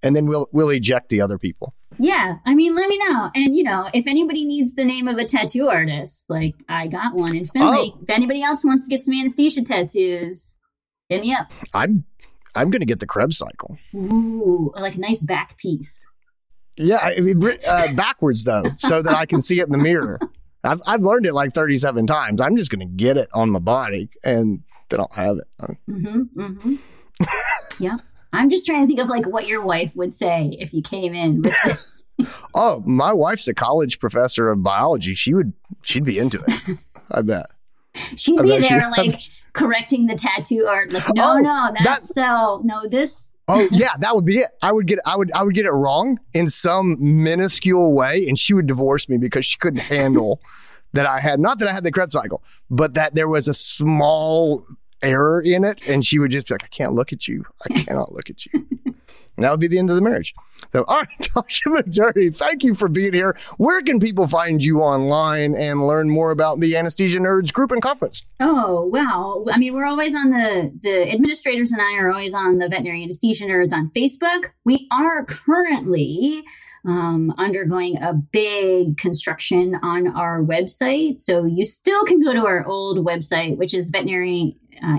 and 0.04 0.16
then 0.16 0.28
we'll 0.28 0.50
we'll 0.52 0.70
eject 0.70 1.10
the 1.10 1.22
other 1.22 1.40
people. 1.40 1.74
Yeah, 2.00 2.38
I 2.46 2.56
mean, 2.56 2.76
let 2.76 2.90
me 2.90 2.98
know. 2.98 3.30
And 3.34 3.56
you 3.56 3.64
know, 3.64 3.90
if 3.94 4.06
anybody 4.08 4.46
needs 4.46 4.76
the 4.76 4.84
name 4.84 5.08
of 5.08 5.18
a 5.18 5.26
tattoo 5.26 5.70
artist, 5.70 6.30
like 6.30 6.56
I 6.70 6.88
got 6.88 7.16
one 7.16 7.36
in 7.36 7.46
Philly. 7.46 7.94
Oh. 7.96 8.00
If 8.02 8.10
anybody 8.10 8.44
else 8.44 8.64
wants 8.66 8.88
to 8.88 8.96
get 8.96 9.04
some 9.04 9.16
anesthesia 9.16 9.64
tattoos, 9.64 10.58
Hit 11.14 11.22
me 11.22 11.34
up. 11.34 11.52
I'm 11.74 12.06
I'm 12.56 12.70
gonna 12.70 12.86
get 12.86 13.00
the 13.00 13.08
Krebs 13.08 13.38
cycle. 13.38 13.78
Ooh, 13.96 14.72
like 14.76 14.96
a 14.96 15.00
nice 15.00 15.22
back 15.22 15.58
piece. 15.58 16.06
Yeah, 16.78 16.98
I 17.02 17.20
mean, 17.20 17.44
uh, 17.68 17.94
backwards 17.94 18.44
though, 18.44 18.64
so 18.78 19.02
that 19.02 19.14
I 19.14 19.26
can 19.26 19.42
see 19.42 19.60
it 19.60 19.68
in 19.68 19.72
the 19.72 19.78
mirror. 19.78 20.20
I've 20.64 20.82
I've 20.88 21.02
learned 21.02 21.26
it 21.26 21.34
like 21.34 21.54
37 21.54 22.08
times. 22.08 22.42
I'm 22.42 22.58
just 22.58 22.72
gonna 22.72 22.86
get 22.86 23.18
it 23.18 23.30
on 23.34 23.50
my 23.50 23.60
body, 23.60 24.10
and 24.24 24.64
then 24.90 25.00
I'll 25.00 25.12
have 25.14 25.38
it. 25.38 25.48
Mm-hmm. 25.90 26.42
Mm-hmm. 26.42 26.76
yeah. 27.80 27.98
I'm 28.32 28.50
just 28.50 28.66
trying 28.66 28.82
to 28.82 28.88
think 28.88 29.00
of 29.00 29.10
like 29.10 29.28
what 29.28 29.48
your 29.48 29.64
wife 29.64 29.96
would 29.96 30.12
say 30.12 30.58
if 30.60 30.74
you 30.74 30.82
came 30.82 31.14
in 31.14 31.44
with. 31.44 31.90
oh, 32.54 32.82
my 32.86 33.14
wife's 33.14 33.48
a 33.48 33.54
college 33.54 34.00
professor 34.00 34.50
of 34.50 34.64
biology. 34.64 35.14
She 35.14 35.34
would 35.34 35.54
she'd 35.82 36.04
be 36.04 36.18
into 36.18 36.44
it. 36.48 36.80
I 37.12 37.22
bet. 37.22 37.46
She'd 38.16 38.42
be 38.42 38.60
there 38.60 38.90
like 38.98 39.20
correcting 39.54 40.08
the 40.08 40.16
tattoo 40.16 40.66
art. 40.66 40.92
Like, 40.92 41.04
no, 41.16 41.34
oh, 41.34 41.38
no, 41.38 41.74
that's 41.84 42.14
that, 42.14 42.14
so. 42.14 42.62
No, 42.64 42.88
this. 42.88 43.30
oh 43.48 43.68
yeah, 43.72 43.96
that 44.00 44.16
would 44.16 44.26
be 44.26 44.40
it. 44.40 44.50
I 44.62 44.72
would 44.72 44.88
get, 44.88 45.00
I 45.06 45.16
would, 45.16 45.32
I 45.34 45.44
would 45.44 45.56
get 45.56 45.66
it 45.66 45.72
wrong 45.72 46.20
in 46.34 46.50
some 46.50 46.98
minuscule 47.00 47.94
way, 47.94 48.28
and 48.28 48.38
she 48.38 48.54
would 48.54 48.68
divorce 48.68 49.08
me 49.08 49.18
because 49.18 49.46
she 49.46 49.58
couldn't 49.58 49.82
handle 49.82 50.42
that 50.94 51.06
I 51.06 51.20
had, 51.20 51.40
not 51.40 51.60
that 51.60 51.68
I 51.68 51.74
had 51.74 51.84
the 51.84 51.92
Krebs 51.92 52.14
cycle, 52.14 52.44
but 52.70 52.94
that 52.96 53.16
there 53.16 53.28
was 53.28 53.48
a 53.48 53.54
small 53.54 54.66
error 55.04 55.42
in 55.42 55.64
it. 55.64 55.88
And 55.88 56.06
she 56.06 56.20
would 56.20 56.32
just 56.32 56.48
be 56.48 56.54
like, 56.56 56.64
I 56.64 56.68
can't 56.68 56.94
look 56.94 57.14
at 57.14 57.28
you. 57.28 57.46
I 57.64 57.74
cannot 57.84 58.14
look 58.14 58.30
at 58.30 58.46
you. 58.46 58.68
And 59.36 59.44
that 59.44 59.52
would 59.52 59.60
be 59.60 59.68
the 59.68 59.80
end 59.80 59.90
of 59.90 59.96
the 59.96 60.02
marriage. 60.02 60.34
So, 60.72 60.84
all 60.88 60.98
right, 60.98 61.08
Tasha 61.22 61.68
McNerney, 61.68 62.36
thank 62.36 62.64
you 62.64 62.76
for 62.76 62.88
being 62.88 63.14
here. 63.14 63.36
Where 63.58 63.82
can 63.82 64.00
people 64.00 64.28
find 64.28 64.64
you 64.64 64.82
online 64.82 65.56
and 65.56 65.88
learn 65.88 66.10
more 66.10 66.32
about 66.32 66.60
the 66.60 66.78
Anesthesia 66.78 67.20
Nerds 67.20 67.52
group 67.52 67.72
and 67.72 67.82
conference? 67.82 68.26
Oh, 68.40 68.86
wow. 68.86 69.46
I 69.52 69.58
mean, 69.58 69.74
we're 69.74 69.88
always 69.88 70.16
on 70.16 70.30
the, 70.30 70.72
the 70.82 71.12
administrators 71.12 71.72
and 71.72 71.82
I 71.82 71.96
are 71.96 72.12
always 72.12 72.36
on 72.36 72.60
the 72.60 72.70
Veterinary 72.70 73.04
Anesthesia 73.04 73.46
Nerds 73.46 73.74
on 73.74 73.90
Facebook. 73.96 74.52
We 74.66 74.88
are 74.92 75.26
currently 75.26 76.44
um, 76.86 77.34
undergoing 77.38 77.98
a 77.98 78.14
big 78.14 78.98
construction 78.98 79.76
on 79.82 80.08
our 80.08 80.44
website. 80.44 81.20
So 81.20 81.46
you 81.46 81.66
still 81.66 82.04
can 82.04 82.22
go 82.22 82.34
to 82.34 82.46
our 82.46 82.66
old 82.66 83.06
website, 83.06 83.58
which 83.58 83.74
is 83.74 83.90
veterinary 83.90 84.58
uh, 84.84 84.98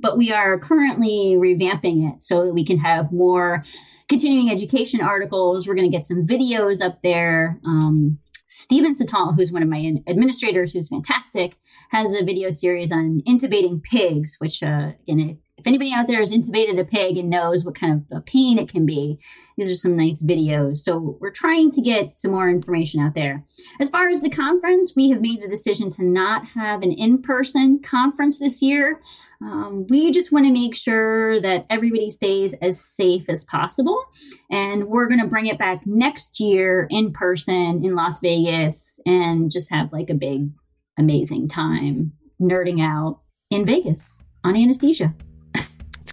but 0.00 0.16
we 0.16 0.32
are 0.32 0.58
currently 0.58 1.36
revamping 1.36 2.10
it 2.10 2.22
so 2.22 2.46
that 2.46 2.54
we 2.54 2.64
can 2.64 2.78
have 2.78 3.12
more 3.12 3.64
continuing 4.08 4.50
education 4.50 5.00
articles. 5.00 5.66
We're 5.66 5.74
going 5.74 5.90
to 5.90 5.96
get 5.96 6.06
some 6.06 6.26
videos 6.26 6.84
up 6.84 7.02
there. 7.02 7.60
Um, 7.64 8.18
Steven 8.48 8.94
Satal, 8.94 9.34
who's 9.34 9.52
one 9.52 9.62
of 9.62 9.68
my 9.68 9.94
administrators, 10.06 10.72
who's 10.72 10.88
fantastic, 10.88 11.56
has 11.90 12.14
a 12.14 12.24
video 12.24 12.50
series 12.50 12.92
on 12.92 13.20
intubating 13.26 13.82
pigs, 13.82 14.36
which, 14.38 14.62
uh, 14.62 14.92
again, 15.08 15.38
if 15.58 15.66
anybody 15.66 15.92
out 15.92 16.06
there 16.06 16.18
has 16.18 16.34
intubated 16.34 16.78
a 16.78 16.84
pig 16.84 17.16
and 17.16 17.30
knows 17.30 17.64
what 17.64 17.74
kind 17.74 18.04
of 18.10 18.18
a 18.18 18.20
pain 18.20 18.58
it 18.58 18.68
can 18.68 18.84
be, 18.84 19.18
these 19.56 19.70
are 19.70 19.74
some 19.74 19.96
nice 19.96 20.22
videos. 20.22 20.78
So 20.78 21.16
we're 21.18 21.30
trying 21.30 21.70
to 21.70 21.80
get 21.80 22.18
some 22.18 22.32
more 22.32 22.50
information 22.50 23.00
out 23.00 23.14
there. 23.14 23.42
As 23.80 23.88
far 23.88 24.10
as 24.10 24.20
the 24.20 24.28
conference, 24.28 24.92
we 24.94 25.08
have 25.10 25.22
made 25.22 25.40
the 25.40 25.48
decision 25.48 25.88
to 25.90 26.04
not 26.04 26.48
have 26.48 26.82
an 26.82 26.92
in-person 26.92 27.80
conference 27.82 28.38
this 28.38 28.60
year. 28.60 29.00
Um, 29.40 29.86
we 29.88 30.10
just 30.10 30.30
want 30.30 30.44
to 30.44 30.52
make 30.52 30.74
sure 30.74 31.40
that 31.40 31.64
everybody 31.70 32.10
stays 32.10 32.52
as 32.60 32.78
safe 32.78 33.24
as 33.30 33.46
possible. 33.46 34.04
And 34.50 34.88
we're 34.88 35.08
going 35.08 35.20
to 35.20 35.26
bring 35.26 35.46
it 35.46 35.58
back 35.58 35.86
next 35.86 36.38
year 36.38 36.86
in 36.90 37.12
person 37.12 37.82
in 37.82 37.94
Las 37.94 38.20
Vegas 38.20 39.00
and 39.06 39.50
just 39.50 39.72
have 39.72 39.90
like 39.90 40.10
a 40.10 40.14
big, 40.14 40.50
amazing 40.98 41.48
time 41.48 42.12
nerding 42.40 42.82
out 42.82 43.20
in 43.50 43.64
Vegas 43.64 44.22
on 44.44 44.54
anesthesia 44.54 45.14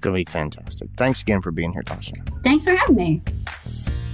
going 0.04 0.14
to 0.14 0.30
be 0.30 0.32
fantastic. 0.32 0.90
Thanks 0.98 1.22
again 1.22 1.42
for 1.42 1.52
being 1.52 1.74
here, 1.74 1.82
Tasha. 1.82 2.14
Thanks 2.44 2.66
for 2.66 2.76
having 2.76 2.96
me. 2.96 3.22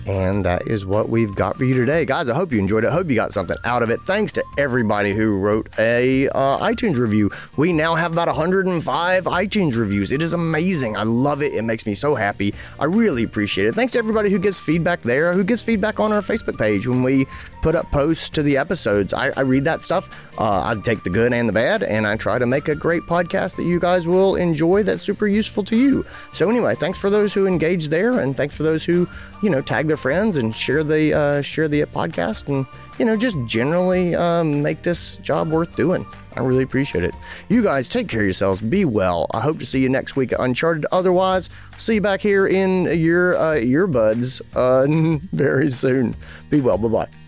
And 0.09 0.43
that 0.43 0.67
is 0.67 0.87
what 0.87 1.09
we've 1.09 1.35
got 1.35 1.55
for 1.55 1.65
you 1.65 1.75
today. 1.75 2.03
Guys, 2.03 2.29
I 2.29 2.33
hope 2.33 2.51
you 2.51 2.57
enjoyed 2.57 2.83
it. 2.83 2.91
Hope 2.91 3.11
you 3.11 3.15
got 3.15 3.31
something 3.31 3.57
out 3.63 3.83
of 3.83 3.91
it. 3.91 4.01
Thanks 4.07 4.33
to 4.33 4.43
everybody 4.57 5.13
who 5.13 5.37
wrote 5.37 5.69
a 5.77 6.27
uh, 6.29 6.57
iTunes 6.57 6.97
review. 6.97 7.29
We 7.57 7.73
now 7.73 7.93
have 7.93 8.11
about 8.11 8.27
105 8.27 9.25
iTunes 9.25 9.75
reviews. 9.75 10.11
It 10.11 10.23
is 10.23 10.33
amazing. 10.33 10.97
I 10.97 11.03
love 11.03 11.43
it. 11.43 11.53
It 11.53 11.61
makes 11.61 11.85
me 11.85 11.93
so 11.93 12.15
happy. 12.15 12.55
I 12.79 12.85
really 12.85 13.21
appreciate 13.21 13.67
it. 13.67 13.75
Thanks 13.75 13.93
to 13.93 13.99
everybody 13.99 14.31
who 14.31 14.39
gives 14.39 14.59
feedback 14.59 15.03
there, 15.03 15.31
who 15.31 15.43
gives 15.43 15.63
feedback 15.63 15.99
on 15.99 16.11
our 16.11 16.21
Facebook 16.21 16.57
page 16.57 16.87
when 16.87 17.03
we 17.03 17.27
put 17.61 17.75
up 17.75 17.91
posts 17.91 18.31
to 18.31 18.41
the 18.41 18.57
episodes. 18.57 19.13
I, 19.13 19.27
I 19.37 19.41
read 19.41 19.65
that 19.65 19.81
stuff. 19.81 20.09
Uh, 20.39 20.75
I 20.75 20.81
take 20.81 21.03
the 21.03 21.11
good 21.11 21.35
and 21.35 21.47
the 21.47 21.53
bad, 21.53 21.83
and 21.83 22.07
I 22.07 22.15
try 22.15 22.39
to 22.39 22.47
make 22.47 22.67
a 22.67 22.73
great 22.73 23.03
podcast 23.03 23.57
that 23.57 23.65
you 23.65 23.79
guys 23.79 24.07
will 24.07 24.37
enjoy 24.37 24.81
that's 24.81 25.03
super 25.03 25.27
useful 25.27 25.63
to 25.65 25.75
you. 25.75 26.03
So, 26.31 26.49
anyway, 26.49 26.73
thanks 26.73 26.97
for 26.97 27.11
those 27.11 27.31
who 27.31 27.45
engage 27.45 27.89
there, 27.89 28.19
and 28.19 28.35
thanks 28.35 28.55
for 28.55 28.63
those 28.63 28.83
who, 28.83 29.07
you 29.43 29.51
know, 29.51 29.61
tag 29.61 29.87
their 29.87 29.98
friends 29.99 30.37
and 30.37 30.55
share 30.55 30.83
the 30.83 31.13
uh, 31.13 31.41
share 31.41 31.67
the 31.67 31.81
podcast 31.83 32.47
and 32.47 32.65
you 32.97 33.05
know 33.05 33.17
just 33.17 33.37
generally 33.45 34.15
um, 34.15 34.61
make 34.61 34.81
this 34.81 35.17
job 35.17 35.49
worth 35.49 35.75
doing. 35.75 36.05
I 36.35 36.41
really 36.41 36.63
appreciate 36.63 37.03
it. 37.03 37.13
You 37.49 37.61
guys 37.61 37.89
take 37.89 38.07
care 38.07 38.21
of 38.21 38.25
yourselves. 38.25 38.61
Be 38.61 38.85
well. 38.85 39.27
I 39.31 39.41
hope 39.41 39.59
to 39.59 39.65
see 39.65 39.81
you 39.81 39.89
next 39.89 40.15
week 40.15 40.31
at 40.31 40.39
Uncharted. 40.39 40.85
Otherwise, 40.91 41.49
see 41.77 41.95
you 41.95 42.01
back 42.01 42.21
here 42.21 42.47
in 42.47 42.85
your 42.97 43.37
uh, 43.37 43.55
earbuds 43.55 44.41
uh, 44.55 45.19
very 45.33 45.69
soon. 45.69 46.15
Be 46.49 46.61
well. 46.61 46.77
Bye 46.77 46.87
bye. 46.87 47.18